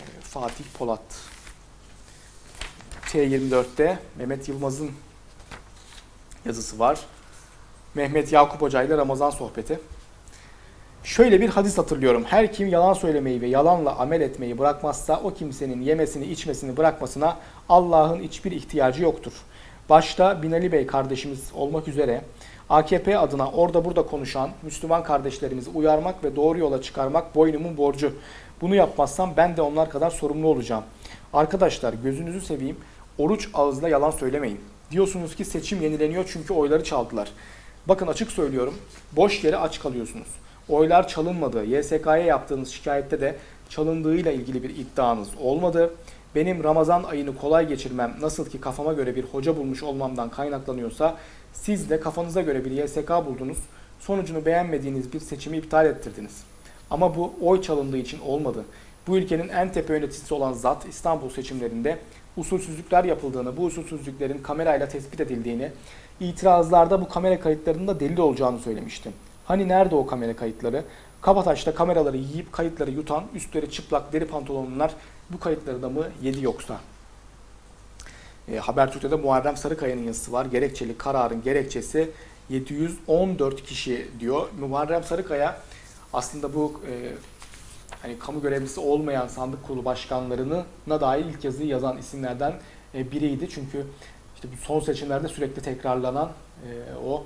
e, 0.00 0.20
Fatih 0.20 0.64
Polat. 0.78 1.00
T24'te 3.06 3.98
Mehmet 4.16 4.48
Yılmaz'ın 4.48 4.90
yazısı 6.44 6.78
var. 6.78 7.00
Mehmet 7.94 8.32
Yakup 8.32 8.62
Hoca 8.62 8.82
ile 8.82 8.96
Ramazan 8.96 9.30
sohbeti. 9.30 9.80
Şöyle 11.04 11.40
bir 11.40 11.48
hadis 11.48 11.78
hatırlıyorum. 11.78 12.24
Her 12.24 12.52
kim 12.52 12.68
yalan 12.68 12.92
söylemeyi 12.92 13.40
ve 13.40 13.46
yalanla 13.46 13.96
amel 13.96 14.20
etmeyi 14.20 14.58
bırakmazsa 14.58 15.20
o 15.24 15.34
kimsenin 15.34 15.82
yemesini 15.82 16.26
içmesini 16.26 16.76
bırakmasına 16.76 17.36
Allah'ın 17.68 18.22
hiçbir 18.22 18.52
ihtiyacı 18.52 19.02
yoktur. 19.02 19.32
Başta 19.88 20.42
Binali 20.42 20.72
Bey 20.72 20.86
kardeşimiz 20.86 21.50
olmak 21.54 21.88
üzere 21.88 22.20
AKP 22.68 23.18
adına 23.18 23.50
orada 23.50 23.84
burada 23.84 24.02
konuşan 24.02 24.50
Müslüman 24.62 25.02
kardeşlerimizi 25.02 25.70
uyarmak 25.70 26.24
ve 26.24 26.36
doğru 26.36 26.58
yola 26.58 26.82
çıkarmak 26.82 27.34
boynumun 27.34 27.76
borcu. 27.76 28.12
Bunu 28.60 28.74
yapmazsam 28.74 29.32
ben 29.36 29.56
de 29.56 29.62
onlar 29.62 29.90
kadar 29.90 30.10
sorumlu 30.10 30.48
olacağım. 30.48 30.84
Arkadaşlar 31.32 31.94
gözünüzü 31.94 32.40
seveyim 32.40 32.76
oruç 33.18 33.48
ağızla 33.54 33.88
yalan 33.88 34.10
söylemeyin. 34.10 34.60
Diyorsunuz 34.90 35.36
ki 35.36 35.44
seçim 35.44 35.82
yenileniyor 35.82 36.24
çünkü 36.32 36.54
oyları 36.54 36.84
çaldılar. 36.84 37.28
Bakın 37.86 38.06
açık 38.06 38.30
söylüyorum 38.30 38.74
boş 39.12 39.44
yere 39.44 39.56
aç 39.56 39.80
kalıyorsunuz. 39.80 40.28
Oylar 40.68 41.08
çalınmadı. 41.08 41.64
YSK'ya 41.64 42.16
yaptığınız 42.16 42.68
şikayette 42.68 43.20
de 43.20 43.36
çalındığıyla 43.68 44.32
ilgili 44.32 44.62
bir 44.62 44.70
iddianız 44.70 45.28
olmadı. 45.40 45.94
Benim 46.34 46.64
Ramazan 46.64 47.02
ayını 47.02 47.36
kolay 47.36 47.68
geçirmem 47.68 48.16
nasıl 48.20 48.50
ki 48.50 48.60
kafama 48.60 48.92
göre 48.92 49.16
bir 49.16 49.24
hoca 49.24 49.56
bulmuş 49.56 49.82
olmamdan 49.82 50.30
kaynaklanıyorsa 50.30 51.16
siz 51.52 51.90
de 51.90 52.00
kafanıza 52.00 52.42
göre 52.42 52.64
bir 52.64 52.70
YSK 52.70 53.10
buldunuz. 53.10 53.58
Sonucunu 54.00 54.46
beğenmediğiniz 54.46 55.12
bir 55.12 55.20
seçimi 55.20 55.56
iptal 55.56 55.86
ettirdiniz. 55.86 56.42
Ama 56.90 57.16
bu 57.16 57.32
oy 57.42 57.62
çalındığı 57.62 57.98
için 57.98 58.20
olmadı. 58.20 58.64
Bu 59.06 59.16
ülkenin 59.16 59.48
en 59.48 59.72
tepe 59.72 59.94
yöneticisi 59.94 60.34
olan 60.34 60.52
zat 60.52 60.86
İstanbul 60.86 61.30
seçimlerinde 61.30 61.98
usulsüzlükler 62.36 63.04
yapıldığını, 63.04 63.56
bu 63.56 63.64
usulsüzlüklerin 63.64 64.38
kamerayla 64.38 64.88
tespit 64.88 65.20
edildiğini, 65.20 65.70
itirazlarda 66.20 67.00
bu 67.00 67.08
kamera 67.08 67.40
kayıtlarının 67.40 67.88
da 67.88 68.00
delil 68.00 68.18
olacağını 68.18 68.58
söylemişti. 68.58 69.10
Hani 69.44 69.68
nerede 69.68 69.94
o 69.94 70.06
kamera 70.06 70.36
kayıtları? 70.36 70.84
Kabataş'ta 71.22 71.74
kameraları 71.74 72.16
yiyip 72.16 72.52
kayıtları 72.52 72.90
yutan, 72.90 73.24
üstleri 73.34 73.70
çıplak 73.70 74.12
deri 74.12 74.26
pantolonlar 74.26 74.94
bu 75.30 75.40
kayıtları 75.40 75.82
da 75.82 75.88
mı 75.88 76.08
yedi 76.22 76.44
yoksa? 76.44 76.80
E, 78.48 78.56
Habertürk'te 78.56 79.10
de 79.10 79.16
Muharrem 79.16 79.56
Sarıkaya'nın 79.56 80.02
yazısı 80.02 80.32
var. 80.32 80.46
Gerekçeli 80.46 80.98
kararın 80.98 81.42
gerekçesi 81.42 82.10
714 82.48 83.62
kişi 83.62 84.08
diyor. 84.20 84.48
Muharrem 84.60 85.04
Sarıkaya 85.04 85.60
aslında 86.12 86.54
bu 86.54 86.80
e, 86.90 87.12
hani 88.02 88.18
kamu 88.18 88.42
görevlisi 88.42 88.80
olmayan 88.80 89.28
sandık 89.28 89.66
kurulu 89.66 89.84
başkanlarına 89.84 90.64
dair 90.88 91.24
ilk 91.24 91.44
yazıyı 91.44 91.68
yazan 91.68 91.98
isimlerden 91.98 92.54
e, 92.94 93.10
biriydi. 93.10 93.48
Çünkü 93.50 93.86
işte 94.34 94.48
bu 94.52 94.64
son 94.64 94.80
seçimlerde 94.80 95.28
sürekli 95.28 95.62
tekrarlanan 95.62 96.32
e, 96.62 96.96
o 97.06 97.24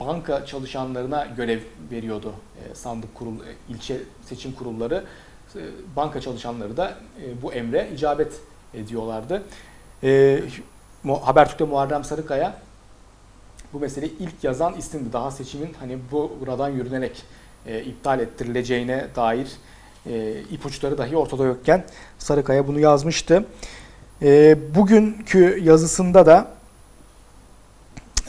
banka 0.00 0.46
çalışanlarına 0.46 1.26
görev 1.36 1.60
veriyordu 1.90 2.34
e, 2.56 2.74
sandık 2.74 3.14
kurul 3.14 3.34
e, 3.34 3.52
ilçe 3.68 3.96
seçim 4.28 4.52
kurulları. 4.52 5.04
E, 5.56 5.60
banka 5.96 6.20
çalışanları 6.20 6.76
da 6.76 6.94
bu 7.42 7.52
emre 7.52 7.90
icabet 7.94 8.40
ediyorlardı. 8.74 9.42
Habertürk'te 11.22 11.64
Muharrem 11.64 12.04
Sarıkaya 12.04 12.58
bu 13.72 13.80
meseleyi 13.80 14.18
ilk 14.18 14.44
yazan 14.44 14.74
isimdi. 14.74 15.12
Daha 15.12 15.30
seçimin 15.30 15.72
hani 15.80 15.98
buradan 16.40 16.68
yürünerek 16.68 17.22
iptal 17.86 18.20
ettirileceğine 18.20 19.06
dair 19.16 19.48
ipuçları 20.50 20.98
dahi 20.98 21.16
ortada 21.16 21.44
yokken 21.44 21.84
Sarıkaya 22.18 22.66
bunu 22.68 22.80
yazmıştı. 22.80 23.44
Bugünkü 24.74 25.60
yazısında 25.62 26.26
da 26.26 26.55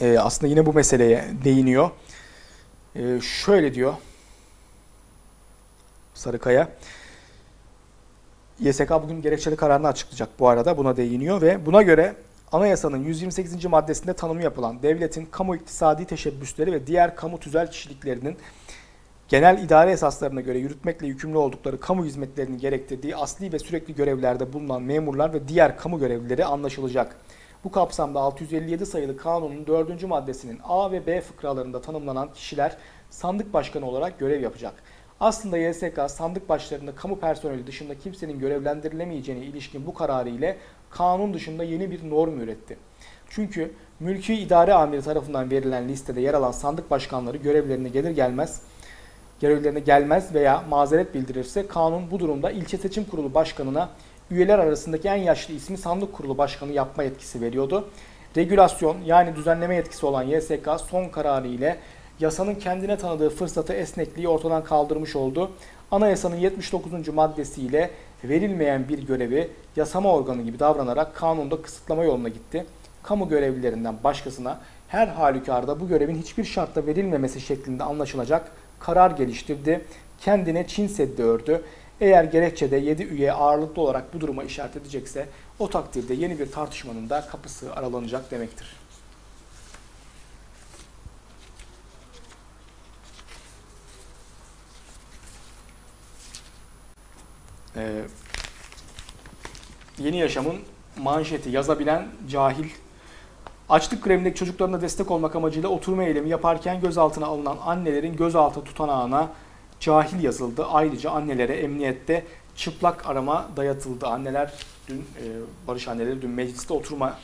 e, 0.00 0.18
aslında 0.18 0.50
yine 0.50 0.66
bu 0.66 0.72
meseleye 0.72 1.24
değiniyor. 1.44 1.90
E, 2.94 3.20
şöyle 3.20 3.74
diyor 3.74 3.94
Sarıkaya. 6.14 6.68
YSK 8.60 8.90
bugün 8.90 9.22
gerekçeli 9.22 9.56
kararını 9.56 9.88
açıklayacak 9.88 10.28
bu 10.38 10.48
arada 10.48 10.76
buna 10.78 10.96
değiniyor 10.96 11.42
ve 11.42 11.66
buna 11.66 11.82
göre 11.82 12.14
anayasanın 12.52 13.04
128. 13.04 13.64
maddesinde 13.64 14.12
tanımı 14.12 14.42
yapılan 14.42 14.82
devletin 14.82 15.26
kamu 15.26 15.56
iktisadi 15.56 16.04
teşebbüsleri 16.04 16.72
ve 16.72 16.86
diğer 16.86 17.16
kamu 17.16 17.40
tüzel 17.40 17.70
kişiliklerinin 17.70 18.36
genel 19.28 19.62
idare 19.62 19.90
esaslarına 19.90 20.40
göre 20.40 20.58
yürütmekle 20.58 21.06
yükümlü 21.06 21.36
oldukları 21.36 21.80
kamu 21.80 22.04
hizmetlerini 22.04 22.58
gerektirdiği 22.58 23.16
asli 23.16 23.52
ve 23.52 23.58
sürekli 23.58 23.94
görevlerde 23.94 24.52
bulunan 24.52 24.82
memurlar 24.82 25.32
ve 25.32 25.48
diğer 25.48 25.76
kamu 25.78 25.98
görevlileri 25.98 26.44
anlaşılacak. 26.44 27.16
Bu 27.64 27.70
kapsamda 27.70 28.20
657 28.20 28.86
sayılı 28.86 29.16
kanunun 29.16 29.66
4. 29.66 30.02
maddesinin 30.04 30.60
A 30.64 30.92
ve 30.92 31.06
B 31.06 31.20
fıkralarında 31.20 31.80
tanımlanan 31.80 32.32
kişiler 32.32 32.76
sandık 33.10 33.52
başkanı 33.52 33.86
olarak 33.86 34.18
görev 34.18 34.42
yapacak. 34.42 34.74
Aslında 35.20 35.58
YSK 35.58 36.00
sandık 36.08 36.48
başlarında 36.48 36.94
kamu 36.94 37.20
personeli 37.20 37.66
dışında 37.66 37.98
kimsenin 37.98 38.38
görevlendirilemeyeceğine 38.38 39.44
ilişkin 39.44 39.86
bu 39.86 39.94
kararı 39.94 40.28
ile 40.28 40.58
kanun 40.90 41.34
dışında 41.34 41.64
yeni 41.64 41.90
bir 41.90 42.10
norm 42.10 42.40
üretti. 42.40 42.76
Çünkü 43.28 43.72
mülki 44.00 44.34
idare 44.34 44.74
amiri 44.74 45.02
tarafından 45.02 45.50
verilen 45.50 45.88
listede 45.88 46.20
yer 46.20 46.34
alan 46.34 46.52
sandık 46.52 46.90
başkanları 46.90 47.36
görevlerine 47.36 47.88
gelir 47.88 48.10
gelmez 48.10 48.62
görevlerine 49.40 49.80
gelmez 49.80 50.34
veya 50.34 50.64
mazeret 50.68 51.14
bildirirse 51.14 51.66
kanun 51.66 52.10
bu 52.10 52.18
durumda 52.18 52.50
ilçe 52.50 52.76
seçim 52.76 53.04
kurulu 53.04 53.34
başkanına 53.34 53.88
üyeler 54.30 54.58
arasındaki 54.58 55.08
en 55.08 55.16
yaşlı 55.16 55.54
ismi 55.54 55.78
sandık 55.78 56.12
kurulu 56.12 56.38
başkanı 56.38 56.72
yapma 56.72 57.02
yetkisi 57.02 57.40
veriyordu. 57.40 57.88
Regülasyon 58.36 58.96
yani 59.06 59.36
düzenleme 59.36 59.74
yetkisi 59.74 60.06
olan 60.06 60.22
YSK 60.22 60.68
son 60.90 61.08
kararı 61.08 61.48
ile 61.48 61.78
yasanın 62.20 62.54
kendine 62.54 62.98
tanıdığı 62.98 63.30
fırsatı 63.30 63.72
esnekliği 63.72 64.28
ortadan 64.28 64.64
kaldırmış 64.64 65.16
oldu. 65.16 65.50
Anayasanın 65.90 66.36
79. 66.36 67.08
maddesiyle 67.08 67.90
verilmeyen 68.24 68.88
bir 68.88 68.98
görevi 68.98 69.50
yasama 69.76 70.12
organı 70.12 70.42
gibi 70.42 70.58
davranarak 70.58 71.16
kanunda 71.16 71.62
kısıtlama 71.62 72.04
yoluna 72.04 72.28
gitti. 72.28 72.66
kamu 73.02 73.28
görevlilerinden 73.28 73.94
başkasına 74.04 74.60
her 74.88 75.08
halükarda 75.08 75.80
bu 75.80 75.88
görevin 75.88 76.16
hiçbir 76.16 76.44
şartla 76.44 76.86
verilmemesi 76.86 77.40
şeklinde 77.40 77.84
anlaşılacak 77.84 78.52
karar 78.78 79.10
geliştirdi. 79.10 79.84
Kendine 80.20 80.66
Çin 80.66 80.86
Seddi 80.86 81.22
ördü. 81.22 81.62
Eğer 82.00 82.24
gerekçede 82.24 82.76
7 82.76 83.02
üye 83.02 83.32
ağırlıklı 83.32 83.82
olarak 83.82 84.14
bu 84.14 84.20
duruma 84.20 84.44
işaret 84.44 84.76
edecekse 84.76 85.28
o 85.58 85.70
takdirde 85.70 86.14
yeni 86.14 86.38
bir 86.38 86.52
tartışmanın 86.52 87.10
da 87.10 87.26
kapısı 87.26 87.74
aralanacak 87.74 88.30
demektir. 88.30 88.76
Ee, 97.76 98.02
yeni 99.98 100.18
yaşamın 100.18 100.56
manşeti 100.96 101.50
yazabilen 101.50 102.08
cahil 102.30 102.68
Açlık 103.68 104.04
grevindeki 104.04 104.38
çocuklarına 104.38 104.80
destek 104.80 105.10
olmak 105.10 105.36
amacıyla 105.36 105.68
oturma 105.68 106.04
eylemi 106.04 106.28
yaparken 106.28 106.80
gözaltına 106.80 107.26
alınan 107.26 107.56
annelerin 107.64 108.16
gözaltı 108.16 108.64
tutanağına 108.64 109.28
cahil 109.80 110.24
yazıldı. 110.24 110.66
Ayrıca 110.66 111.10
annelere 111.10 111.56
emniyette 111.56 112.24
çıplak 112.56 113.06
arama 113.06 113.48
dayatıldı. 113.56 114.06
Anneler 114.06 114.52
dün, 114.88 114.96
e, 114.96 115.24
Barış 115.66 115.88
anneleri 115.88 116.22
dün 116.22 116.30
mecliste 116.30 116.74
oturma 116.74 117.18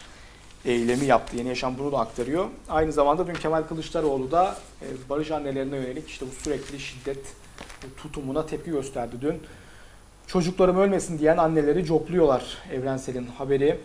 eylemi 0.65 1.05
yaptı. 1.05 1.37
Yeni 1.37 1.49
Yaşam 1.49 1.79
bunu 1.79 1.93
da 1.93 1.99
aktarıyor. 1.99 2.47
Aynı 2.69 2.93
zamanda 2.93 3.27
dün 3.27 3.35
Kemal 3.35 3.63
Kılıçdaroğlu 3.63 4.31
da 4.31 4.57
e, 4.83 4.87
Barış 5.11 5.31
annelerine 5.31 5.77
yönelik 5.77 6.09
işte 6.09 6.27
bu 6.27 6.31
sürekli 6.31 6.81
şiddet 6.81 7.19
tutumuna 7.97 8.47
tepki 8.47 8.71
gösterdi 8.71 9.17
dün. 9.21 9.41
Çocuklarım 10.27 10.77
ölmesin 10.77 11.19
diyen 11.19 11.37
anneleri 11.37 11.85
copluyorlar 11.85 12.59
Evrensel'in 12.73 13.27
haberi. 13.27 13.81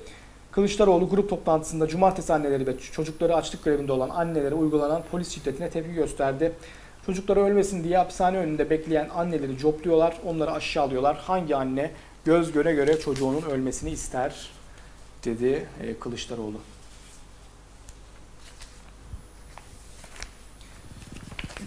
Kılıçdaroğlu 0.51 1.09
grup 1.09 1.29
toplantısında 1.29 1.87
cumartesi 1.87 2.33
anneleri 2.33 2.67
ve 2.67 2.79
çocukları 2.79 3.35
açlık 3.35 3.63
grevinde 3.63 3.91
olan 3.91 4.09
annelere 4.09 4.55
uygulanan 4.55 5.03
polis 5.11 5.29
şiddetine 5.29 5.69
tepki 5.69 5.93
gösterdi. 5.93 6.51
Çocukları 7.05 7.39
ölmesin 7.39 7.83
diye 7.83 7.97
hapishane 7.97 8.37
önünde 8.37 8.69
bekleyen 8.69 9.09
anneleri 9.09 9.57
copluyorlar, 9.57 10.17
onları 10.25 10.51
aşağılıyorlar. 10.51 11.17
Hangi 11.17 11.55
anne 11.55 11.91
göz 12.25 12.51
göre 12.51 12.73
göre 12.73 12.99
çocuğunun 12.99 13.41
ölmesini 13.41 13.91
ister 13.91 14.49
dedi 15.25 15.67
e, 15.83 15.99
Kılıçdaroğlu. 15.99 16.57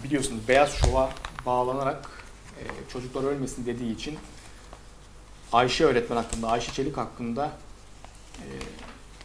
Biliyorsunuz 0.03 0.47
Beyaz 0.47 0.73
Şov'a 0.73 1.09
bağlanarak 1.45 2.09
e, 2.59 2.63
çocuklar 2.93 3.23
ölmesin 3.23 3.65
dediği 3.65 3.95
için 3.95 4.17
Ayşe 5.51 5.85
öğretmen 5.85 6.17
hakkında, 6.17 6.47
Ayşe 6.47 6.71
Çelik 6.71 6.97
hakkında 6.97 7.51
e, 8.37 8.47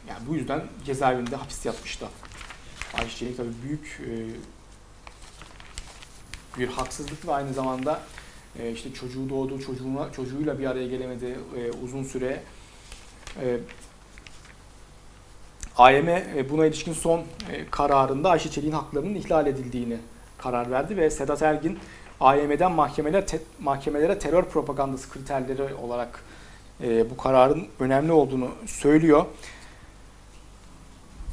yani 0.09 0.19
bu 0.29 0.35
yüzden 0.35 0.63
cezaevinde 0.87 1.37
hapis 1.37 1.67
yatmıştı. 1.67 2.07
Ayşe 2.95 3.17
Çelik 3.17 3.37
tabii 3.37 3.53
büyük 3.63 4.01
bir 6.59 6.69
haksızlık 6.69 7.29
ve 7.29 7.33
aynı 7.33 7.53
zamanda 7.53 8.01
e, 8.59 8.73
işte 8.73 8.93
çocuğu 8.93 9.31
doğdu, 9.31 9.61
çocuğuna, 9.61 10.13
çocuğuyla 10.13 10.59
bir 10.59 10.67
araya 10.67 10.89
gelemedi 10.89 11.39
e, 11.57 11.71
uzun 11.85 12.05
süre. 12.05 12.43
E, 13.43 13.59
AYM 15.77 16.09
e, 16.09 16.51
buna 16.51 16.67
ilişkin 16.67 16.93
son 16.93 17.19
e, 17.21 17.25
kararında 17.71 18.31
Ayşe 18.31 18.51
Çelik'in 18.51 18.73
haklarının 18.73 19.15
ihlal 19.15 19.47
edildiğini 19.47 19.97
karar 20.39 20.71
verdi 20.71 20.97
ve 20.97 21.11
Sedat 21.11 21.43
Ergin 21.43 21.79
AYM'den 22.21 22.73
mahkemelere, 22.73 23.27
te, 23.27 23.41
mahkemelere 23.61 24.19
terör 24.19 24.45
propagandası 24.45 25.11
kriterleri 25.11 25.75
olarak 25.75 26.25
e, 26.83 27.11
bu 27.11 27.17
kararın 27.17 27.67
önemli 27.81 28.13
olduğunu 28.13 28.49
söylüyor. 28.67 29.25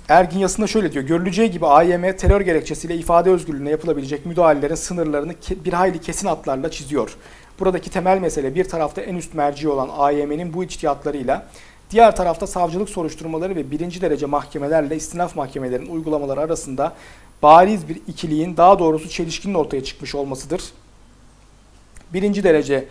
Ergin 0.09 0.39
yazısında 0.39 0.67
şöyle 0.67 0.91
diyor. 0.91 1.05
Görüleceği 1.05 1.51
gibi 1.51 1.65
AYM 1.65 2.17
terör 2.17 2.41
gerekçesiyle 2.41 2.95
ifade 2.95 3.29
özgürlüğüne 3.29 3.69
yapılabilecek 3.69 4.25
müdahalelerin 4.25 4.75
sınırlarını 4.75 5.33
bir 5.65 5.73
hayli 5.73 6.01
kesin 6.01 6.27
hatlarla 6.27 6.71
çiziyor. 6.71 7.17
Buradaki 7.59 7.89
temel 7.89 8.17
mesele 8.17 8.55
bir 8.55 8.63
tarafta 8.63 9.01
en 9.01 9.15
üst 9.15 9.33
merci 9.33 9.69
olan 9.69 9.89
AYM'nin 9.97 10.53
bu 10.53 10.63
içtihatlarıyla 10.63 11.47
diğer 11.91 12.15
tarafta 12.15 12.47
savcılık 12.47 12.89
soruşturmaları 12.89 13.55
ve 13.55 13.71
birinci 13.71 14.01
derece 14.01 14.25
mahkemelerle 14.25 14.95
istinaf 14.95 15.35
mahkemelerin 15.35 15.89
uygulamaları 15.89 16.41
arasında 16.41 16.93
bariz 17.43 17.89
bir 17.89 18.01
ikiliğin 18.07 18.57
daha 18.57 18.79
doğrusu 18.79 19.09
çelişkinin 19.09 19.53
ortaya 19.53 19.83
çıkmış 19.83 20.15
olmasıdır. 20.15 20.63
Birinci 22.13 22.43
derece 22.43 22.85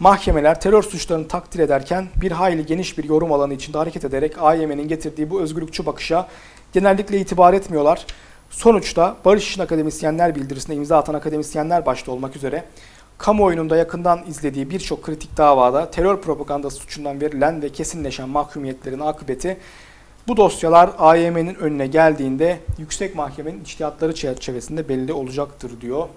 Mahkemeler 0.00 0.60
terör 0.60 0.82
suçlarını 0.82 1.28
takdir 1.28 1.58
ederken 1.58 2.08
bir 2.16 2.30
hayli 2.30 2.66
geniş 2.66 2.98
bir 2.98 3.04
yorum 3.04 3.32
alanı 3.32 3.54
içinde 3.54 3.78
hareket 3.78 4.04
ederek 4.04 4.42
AYM'nin 4.42 4.88
getirdiği 4.88 5.30
bu 5.30 5.40
özgürlükçü 5.40 5.86
bakışa 5.86 6.28
genellikle 6.72 7.20
itibar 7.20 7.52
etmiyorlar. 7.52 8.06
Sonuçta 8.50 9.16
Barış 9.24 9.48
İşin 9.48 9.62
Akademisyenler 9.62 10.34
bildirisine 10.34 10.76
imza 10.76 10.98
atan 10.98 11.14
akademisyenler 11.14 11.86
başta 11.86 12.12
olmak 12.12 12.36
üzere 12.36 12.64
kamuoyunun 13.18 13.76
yakından 13.76 14.20
izlediği 14.28 14.70
birçok 14.70 15.02
kritik 15.02 15.36
davada 15.36 15.90
terör 15.90 16.20
propagandası 16.20 16.76
suçundan 16.76 17.20
verilen 17.20 17.62
ve 17.62 17.68
kesinleşen 17.68 18.28
mahkumiyetlerin 18.28 19.00
akıbeti 19.00 19.56
bu 20.28 20.36
dosyalar 20.36 20.90
AYM'nin 20.98 21.54
önüne 21.54 21.86
geldiğinde 21.86 22.60
yüksek 22.78 23.14
mahkemenin 23.14 23.60
içtihatları 23.60 24.14
çerçevesinde 24.14 24.88
belli 24.88 25.12
olacaktır 25.12 25.80
diyor 25.80 26.08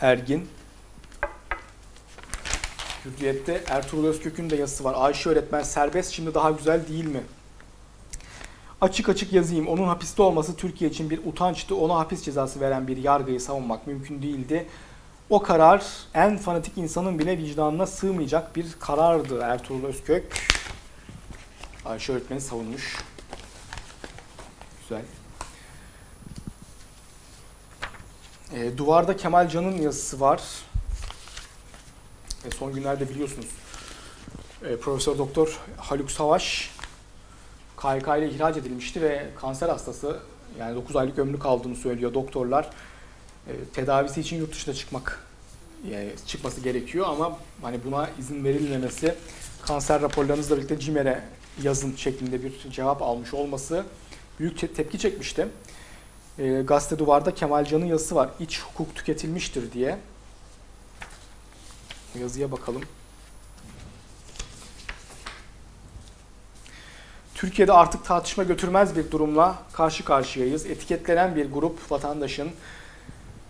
Ergin. 0.00 0.48
Hürriyet'te 3.04 3.64
Ertuğrul 3.68 4.06
Özkök'ün 4.06 4.50
de 4.50 4.56
yazısı 4.56 4.84
var. 4.84 4.94
Ayşe 4.98 5.30
öğretmen 5.30 5.62
serbest 5.62 6.12
şimdi 6.12 6.34
daha 6.34 6.50
güzel 6.50 6.88
değil 6.88 7.04
mi? 7.04 7.22
Açık 8.80 9.08
açık 9.08 9.32
yazayım. 9.32 9.68
Onun 9.68 9.88
hapiste 9.88 10.22
olması 10.22 10.56
Türkiye 10.56 10.90
için 10.90 11.10
bir 11.10 11.20
utançtı. 11.26 11.76
Ona 11.76 11.98
hapis 11.98 12.22
cezası 12.22 12.60
veren 12.60 12.86
bir 12.88 12.96
yargıyı 12.96 13.40
savunmak 13.40 13.86
mümkün 13.86 14.22
değildi. 14.22 14.66
O 15.30 15.42
karar 15.42 15.86
en 16.14 16.38
fanatik 16.38 16.78
insanın 16.78 17.18
bile 17.18 17.38
vicdanına 17.38 17.86
sığmayacak 17.86 18.56
bir 18.56 18.66
karardı 18.80 19.40
Ertuğrul 19.42 19.84
Özkök. 19.84 20.32
Ayşe 21.84 22.12
öğretmeni 22.12 22.40
savunmuş. 22.40 22.96
Güzel. 24.80 25.02
E, 28.54 28.78
duvarda 28.78 29.16
Kemal 29.16 29.48
Can'ın 29.48 29.82
yazısı 29.82 30.20
var. 30.20 30.42
E, 32.44 32.50
son 32.50 32.72
günlerde 32.72 33.08
biliyorsunuz 33.08 33.48
e, 34.64 34.76
Profesör 34.76 35.18
Doktor 35.18 35.60
Haluk 35.76 36.10
Savaş 36.10 36.70
KYK 37.76 38.06
ile 38.18 38.30
ihraç 38.30 38.56
edilmişti 38.56 39.02
ve 39.02 39.26
kanser 39.40 39.68
hastası 39.68 40.20
yani 40.58 40.76
9 40.76 40.96
aylık 40.96 41.18
ömrü 41.18 41.38
kaldığını 41.38 41.76
söylüyor 41.76 42.14
doktorlar. 42.14 42.70
E, 43.46 43.52
tedavisi 43.72 44.20
için 44.20 44.36
yurt 44.36 44.52
dışına 44.52 44.74
çıkmak 44.74 45.26
yani 45.90 46.10
çıkması 46.26 46.60
gerekiyor 46.60 47.06
ama 47.08 47.38
hani 47.62 47.84
buna 47.84 48.08
izin 48.18 48.44
verilmemesi 48.44 49.14
kanser 49.62 50.02
raporlarınızla 50.02 50.56
birlikte 50.56 50.80
CİMER'e 50.80 51.22
yazın 51.62 51.96
şeklinde 51.96 52.42
bir 52.44 52.70
cevap 52.70 53.02
almış 53.02 53.34
olması 53.34 53.84
büyük 54.38 54.76
tepki 54.76 54.98
çekmişti. 54.98 55.48
E, 56.38 56.62
gazete 56.62 56.98
duvarda 56.98 57.34
Kemal 57.34 57.64
Can'ın 57.64 57.86
yazısı 57.86 58.14
var. 58.14 58.30
İç 58.40 58.60
hukuk 58.60 58.94
tüketilmiştir 58.94 59.72
diye. 59.72 59.98
Yazıya 62.20 62.52
bakalım. 62.52 62.82
Türkiye'de 67.34 67.72
artık 67.72 68.04
tartışma 68.04 68.44
götürmez 68.44 68.96
bir 68.96 69.10
durumla 69.10 69.58
karşı 69.72 70.04
karşıyayız. 70.04 70.66
Etiketlenen 70.66 71.36
bir 71.36 71.52
grup 71.52 71.92
vatandaşın 71.92 72.48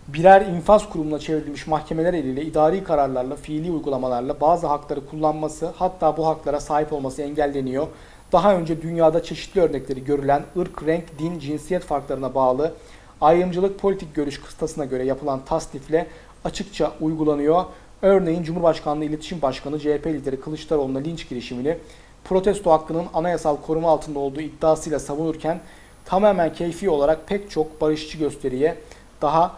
birer 0.08 0.40
infaz 0.40 0.90
kurumuna 0.90 1.18
çevrilmiş 1.18 1.66
mahkemeler 1.66 2.14
eliyle 2.14 2.42
idari 2.42 2.84
kararlarla, 2.84 3.36
fiili 3.36 3.70
uygulamalarla 3.70 4.40
bazı 4.40 4.66
hakları 4.66 5.06
kullanması 5.06 5.72
hatta 5.76 6.16
bu 6.16 6.26
haklara 6.26 6.60
sahip 6.60 6.92
olması 6.92 7.22
engelleniyor. 7.22 7.86
Daha 8.32 8.54
önce 8.54 8.82
dünyada 8.82 9.22
çeşitli 9.22 9.60
örnekleri 9.60 10.04
görülen 10.04 10.44
ırk, 10.58 10.86
renk, 10.86 11.18
din, 11.18 11.38
cinsiyet 11.38 11.84
farklarına 11.84 12.34
bağlı 12.34 12.74
ayrımcılık 13.20 13.78
politik 13.78 14.14
görüş 14.14 14.40
kıstasına 14.40 14.84
göre 14.84 15.04
yapılan 15.04 15.44
tasnifle 15.44 16.06
açıkça 16.44 16.92
uygulanıyor. 17.00 17.64
Örneğin 18.02 18.42
Cumhurbaşkanlığı 18.42 19.04
İletişim 19.04 19.42
Başkanı 19.42 19.78
CHP 19.78 20.06
lideri 20.06 20.40
Kılıçdaroğlu'na 20.40 20.98
linç 20.98 21.28
girişimini 21.28 21.78
protesto 22.24 22.70
hakkının 22.70 23.06
anayasal 23.14 23.56
koruma 23.56 23.90
altında 23.90 24.18
olduğu 24.18 24.40
iddiasıyla 24.40 24.98
savunurken 24.98 25.60
tamamen 26.04 26.52
keyfi 26.52 26.90
olarak 26.90 27.28
pek 27.28 27.50
çok 27.50 27.80
barışçı 27.80 28.18
gösteriye 28.18 28.76
daha 29.22 29.56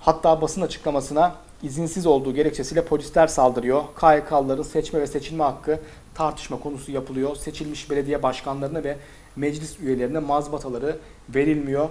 hatta 0.00 0.40
basın 0.40 0.62
açıklamasına 0.62 1.34
izinsiz 1.62 2.06
olduğu 2.06 2.34
gerekçesiyle 2.34 2.84
polisler 2.84 3.26
saldırıyor. 3.26 3.82
KYK'lıların 4.00 4.62
seçme 4.62 5.00
ve 5.00 5.06
seçilme 5.06 5.44
hakkı 5.44 5.80
tartışma 6.14 6.60
konusu 6.60 6.92
yapılıyor. 6.92 7.36
Seçilmiş 7.36 7.90
belediye 7.90 8.22
başkanlarına 8.22 8.84
ve 8.84 8.96
meclis 9.36 9.80
üyelerine 9.80 10.18
mazbataları 10.18 10.96
verilmiyor. 11.34 11.88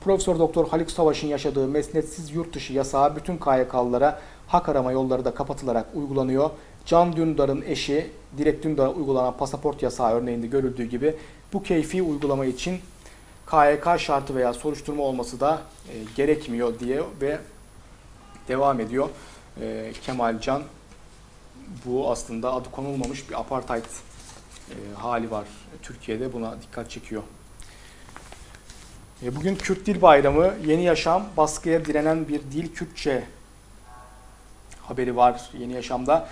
Profesör 0.00 0.38
Doktor 0.38 0.68
Haluk 0.68 0.90
Savaş'ın 0.90 1.28
yaşadığı 1.28 1.68
mesnetsiz 1.68 2.34
yurt 2.34 2.54
dışı 2.54 2.72
yasağı 2.72 3.16
bütün 3.16 3.36
KYK'lılara 3.36 4.20
hak 4.50 4.68
arama 4.68 4.92
yolları 4.92 5.24
da 5.24 5.34
kapatılarak 5.34 5.86
uygulanıyor. 5.94 6.50
Can 6.86 7.16
Dündar'ın 7.16 7.62
eşi 7.62 8.10
Dilek 8.38 8.62
Dündar'a 8.62 8.90
uygulanan 8.90 9.36
pasaport 9.36 9.82
yasağı 9.82 10.12
örneğinde 10.12 10.46
görüldüğü 10.46 10.84
gibi 10.84 11.14
bu 11.52 11.62
keyfi 11.62 12.02
uygulama 12.02 12.44
için 12.46 12.80
KYK 13.50 14.00
şartı 14.00 14.34
veya 14.34 14.52
soruşturma 14.52 15.02
olması 15.02 15.40
da 15.40 15.62
e, 15.88 15.92
gerekmiyor 16.16 16.78
diye 16.80 17.02
ve 17.20 17.38
devam 18.48 18.80
ediyor. 18.80 19.08
E, 19.60 19.92
Kemal 20.02 20.40
Can 20.40 20.62
bu 21.84 22.10
aslında 22.10 22.52
adı 22.52 22.70
konulmamış 22.70 23.30
bir 23.30 23.40
apartheid 23.40 23.84
e, 23.84 24.74
hali 24.94 25.30
var 25.30 25.44
Türkiye'de 25.82 26.32
buna 26.32 26.54
dikkat 26.62 26.90
çekiyor. 26.90 27.22
E, 29.22 29.36
bugün 29.36 29.56
Kürt 29.56 29.86
Dil 29.86 30.02
Bayramı, 30.02 30.54
yeni 30.66 30.84
yaşam, 30.84 31.24
baskıya 31.36 31.84
direnen 31.84 32.28
bir 32.28 32.40
dil 32.40 32.74
Kürtçe 32.74 33.24
haberi 34.90 35.16
var 35.16 35.40
Yeni 35.58 35.72
Yaşam'da. 35.72 36.28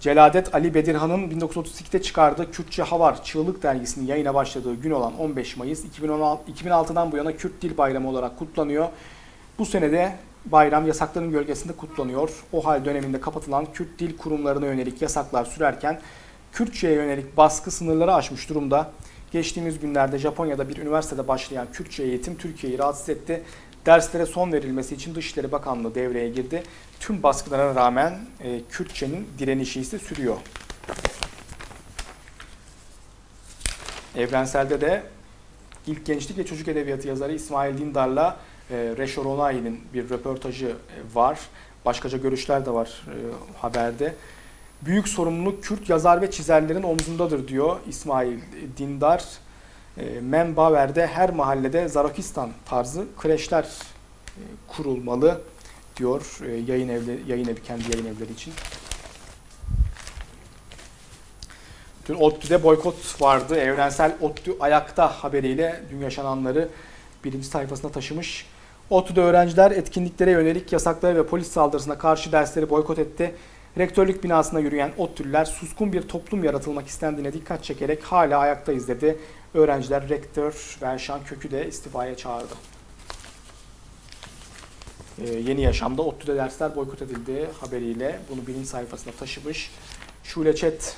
Celadet 0.00 0.54
Ali 0.54 0.74
Bedirhan'ın 0.74 1.30
1932'de 1.30 2.02
çıkardığı 2.02 2.50
Kürtçe 2.50 2.82
Havar 2.82 3.24
Çığlık 3.24 3.62
dergisinin 3.62 4.06
yayına 4.06 4.34
başladığı 4.34 4.74
gün 4.74 4.90
olan 4.90 5.18
15 5.18 5.56
Mayıs 5.56 5.84
2016, 5.84 6.52
2006'dan 6.52 7.12
bu 7.12 7.16
yana 7.16 7.32
Kürt 7.32 7.62
Dil 7.62 7.76
Bayramı 7.76 8.08
olarak 8.08 8.38
kutlanıyor. 8.38 8.88
Bu 9.58 9.66
senede 9.66 10.12
bayram 10.46 10.86
yasakların 10.86 11.30
gölgesinde 11.30 11.72
kutlanıyor. 11.72 12.30
O 12.52 12.66
hal 12.66 12.84
döneminde 12.84 13.20
kapatılan 13.20 13.66
Kürt 13.72 13.98
dil 13.98 14.16
kurumlarına 14.16 14.66
yönelik 14.66 15.02
yasaklar 15.02 15.44
sürerken 15.44 16.00
Kürtçe'ye 16.52 16.94
yönelik 16.94 17.36
baskı 17.36 17.70
sınırları 17.70 18.14
aşmış 18.14 18.48
durumda. 18.48 18.90
Geçtiğimiz 19.32 19.80
günlerde 19.80 20.18
Japonya'da 20.18 20.68
bir 20.68 20.76
üniversitede 20.76 21.28
başlayan 21.28 21.66
Kürtçe 21.72 22.02
eğitim 22.02 22.36
Türkiye'yi 22.36 22.78
rahatsız 22.78 23.08
etti. 23.08 23.42
Derslere 23.86 24.26
son 24.26 24.52
verilmesi 24.52 24.94
için 24.94 25.14
Dışişleri 25.14 25.52
Bakanlığı 25.52 25.94
devreye 25.94 26.28
girdi. 26.28 26.62
Tüm 27.00 27.22
baskılara 27.22 27.74
rağmen 27.74 28.18
e, 28.40 28.60
Kürtçenin 28.70 29.28
direnişi 29.38 29.80
ise 29.80 29.98
sürüyor. 29.98 30.36
Evrenselde 34.16 34.80
de 34.80 35.02
ilk 35.86 36.06
gençlik 36.06 36.38
ve 36.38 36.46
çocuk 36.46 36.68
edebiyatı 36.68 37.08
yazarı 37.08 37.32
İsmail 37.32 37.78
Dindar'la 37.78 38.36
e, 38.70 38.76
Reşo 38.76 39.24
Ronay'ın 39.24 39.80
bir 39.94 40.10
röportajı 40.10 40.66
e, 40.66 41.14
var. 41.14 41.38
Başkaca 41.84 42.18
görüşler 42.18 42.66
de 42.66 42.70
var 42.70 43.06
e, 43.06 43.14
haberde. 43.58 44.14
Büyük 44.82 45.08
sorumluluk 45.08 45.64
Kürt 45.64 45.88
yazar 45.88 46.22
ve 46.22 46.30
çizerlerin 46.30 46.82
omzundadır 46.82 47.48
diyor 47.48 47.76
İsmail 47.88 48.38
Dindar. 48.76 49.24
E, 49.98 50.20
Menbaver'de 50.20 51.06
her 51.06 51.30
mahallede 51.30 51.88
Zarakistan 51.88 52.50
tarzı 52.64 53.04
kreşler 53.18 53.64
e, 53.64 54.42
kurulmalı 54.68 55.40
diyor 55.96 56.38
e, 56.46 56.50
yayın 56.50 56.88
evleri, 56.88 57.20
yayın 57.26 57.48
evi 57.48 57.62
kendi 57.62 57.82
yayın 57.92 58.16
evleri 58.16 58.32
için. 58.32 58.52
Dün 62.08 62.14
ODTÜ'de 62.14 62.62
boykot 62.62 63.22
vardı. 63.22 63.56
Evrensel 63.56 64.16
ODTÜ 64.20 64.56
ayakta 64.60 65.08
haberiyle 65.08 65.80
dün 65.90 65.98
yaşananları 66.00 66.68
birinci 67.24 67.46
sayfasına 67.46 67.90
taşımış. 67.90 68.46
ODTÜ'de 68.90 69.20
öğrenciler 69.20 69.70
etkinliklere 69.70 70.30
yönelik 70.30 70.72
yasaklara 70.72 71.16
ve 71.16 71.26
polis 71.26 71.48
saldırısına 71.48 71.98
karşı 71.98 72.32
dersleri 72.32 72.70
boykot 72.70 72.98
etti. 72.98 73.34
Rektörlük 73.78 74.24
binasına 74.24 74.60
yürüyen 74.60 74.92
ODTÜ'lüler 74.98 75.44
suskun 75.44 75.92
bir 75.92 76.02
toplum 76.02 76.44
yaratılmak 76.44 76.86
istendiğine 76.86 77.32
dikkat 77.32 77.64
çekerek 77.64 78.04
hala 78.04 78.38
ayaktayız 78.38 78.88
dedi. 78.88 79.18
Öğrenciler 79.54 80.08
rektör 80.08 80.78
Verşan 80.82 81.24
Kök'ü 81.24 81.50
de 81.50 81.68
istifaya 81.68 82.16
çağırdı. 82.16 82.54
Ee, 85.18 85.34
yeni 85.34 85.62
yaşamda 85.62 86.02
ODTÜ'de 86.02 86.36
dersler 86.36 86.76
boykot 86.76 87.02
edildi 87.02 87.48
haberiyle 87.60 88.20
bunu 88.30 88.46
birinci 88.46 88.68
sayfasına 88.68 89.12
taşımış. 89.12 89.70
Şule 90.24 90.56
Çet 90.56 90.96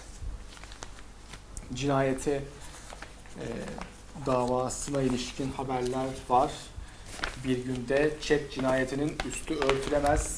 cinayeti 1.74 2.42
e, 3.36 3.44
davasına 4.26 5.02
ilişkin 5.02 5.52
haberler 5.52 6.06
var. 6.28 6.50
Bir 7.44 7.64
günde 7.64 8.10
Çet 8.20 8.52
cinayetinin 8.52 9.16
üstü 9.28 9.54
örtülemez 9.54 10.36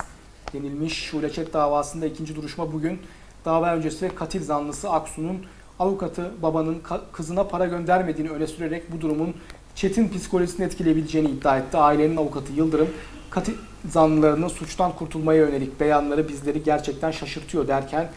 denilmiş. 0.52 1.04
Şule 1.04 1.32
Çet 1.32 1.52
davasında 1.52 2.06
ikinci 2.06 2.36
duruşma 2.36 2.72
bugün. 2.72 2.98
Dava 3.44 3.74
öncesi 3.74 4.10
katil 4.14 4.42
zanlısı 4.42 4.90
Aksu'nun 4.90 5.46
avukatı 5.78 6.30
babanın 6.42 6.82
kızına 7.12 7.44
para 7.44 7.66
göndermediğini 7.66 8.30
öne 8.30 8.46
sürerek 8.46 8.92
bu 8.92 9.00
durumun 9.00 9.34
Çet'in 9.74 10.08
psikolojisini 10.08 10.66
etkileyebileceğini 10.66 11.30
iddia 11.30 11.58
etti. 11.58 11.76
Ailenin 11.76 12.16
avukatı 12.16 12.52
Yıldırım, 12.52 12.88
katil 13.30 13.54
zanlılarının 13.88 14.48
suçtan 14.48 14.92
kurtulmaya 14.92 15.40
yönelik 15.40 15.80
beyanları 15.80 16.28
bizleri 16.28 16.62
gerçekten 16.62 17.10
şaşırtıyor 17.10 17.68
derken 17.68 18.10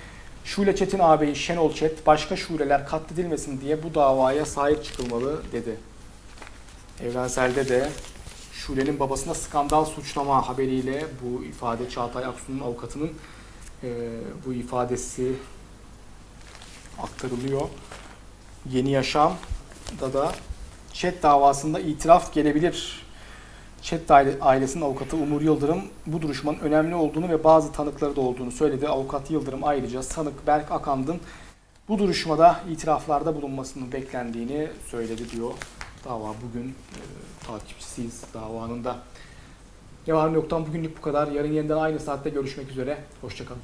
Şule 0.45 0.75
Çet'in 0.75 0.99
ağabeyi 0.99 1.35
Şenol 1.35 1.73
Çet 1.73 2.07
başka 2.07 2.35
şuleler 2.35 2.87
katledilmesin 2.87 3.61
diye 3.61 3.83
bu 3.83 3.95
davaya 3.95 4.45
sahip 4.45 4.83
çıkılmalı 4.83 5.41
dedi. 5.51 5.77
Evrenselde 7.03 7.69
de 7.69 7.89
Şule'nin 8.55 8.99
babasına 8.99 9.33
skandal 9.33 9.85
suçlama 9.85 10.47
haberiyle 10.47 11.05
bu 11.21 11.43
ifade 11.43 11.89
Çağatay 11.89 12.25
Aksu'nun 12.25 12.59
avukatının 12.59 13.11
e, 13.83 13.89
bu 14.45 14.53
ifadesi 14.53 15.31
aktarılıyor. 17.03 17.61
Yeni 18.71 18.91
Yaşam'da 18.91 20.13
da 20.13 20.31
Çet 20.93 21.23
davasında 21.23 21.79
itiraf 21.79 22.33
gelebilir. 22.33 23.05
Çet 23.81 24.11
aile- 24.11 24.39
ailesinin 24.41 24.83
avukatı 24.83 25.17
Umur 25.17 25.41
Yıldırım 25.41 25.81
bu 26.05 26.21
duruşmanın 26.21 26.59
önemli 26.59 26.95
olduğunu 26.95 27.29
ve 27.29 27.43
bazı 27.43 27.71
tanıkları 27.71 28.15
da 28.15 28.21
olduğunu 28.21 28.51
söyledi. 28.51 28.87
Avukat 28.87 29.31
Yıldırım 29.31 29.63
ayrıca 29.63 30.03
sanık 30.03 30.47
Berk 30.47 30.71
Akand'ın 30.71 31.19
bu 31.89 31.99
duruşmada 31.99 32.59
itiraflarda 32.69 33.35
bulunmasının 33.35 33.91
beklendiğini 33.91 34.67
söyledi 34.91 35.31
diyor. 35.31 35.51
Dava 36.05 36.35
bugün 36.43 36.69
e, 36.69 36.99
takipçisiyiz 37.47 38.23
davanın 38.33 38.83
da. 38.83 38.97
Yarın 40.07 40.33
yoktan 40.33 40.67
bugünlük 40.67 40.97
bu 40.97 41.01
kadar. 41.01 41.27
Yarın 41.27 41.51
yeniden 41.51 41.77
aynı 41.77 41.99
saatte 41.99 42.29
görüşmek 42.29 42.69
üzere. 42.71 42.97
Hoşçakalın. 43.21 43.61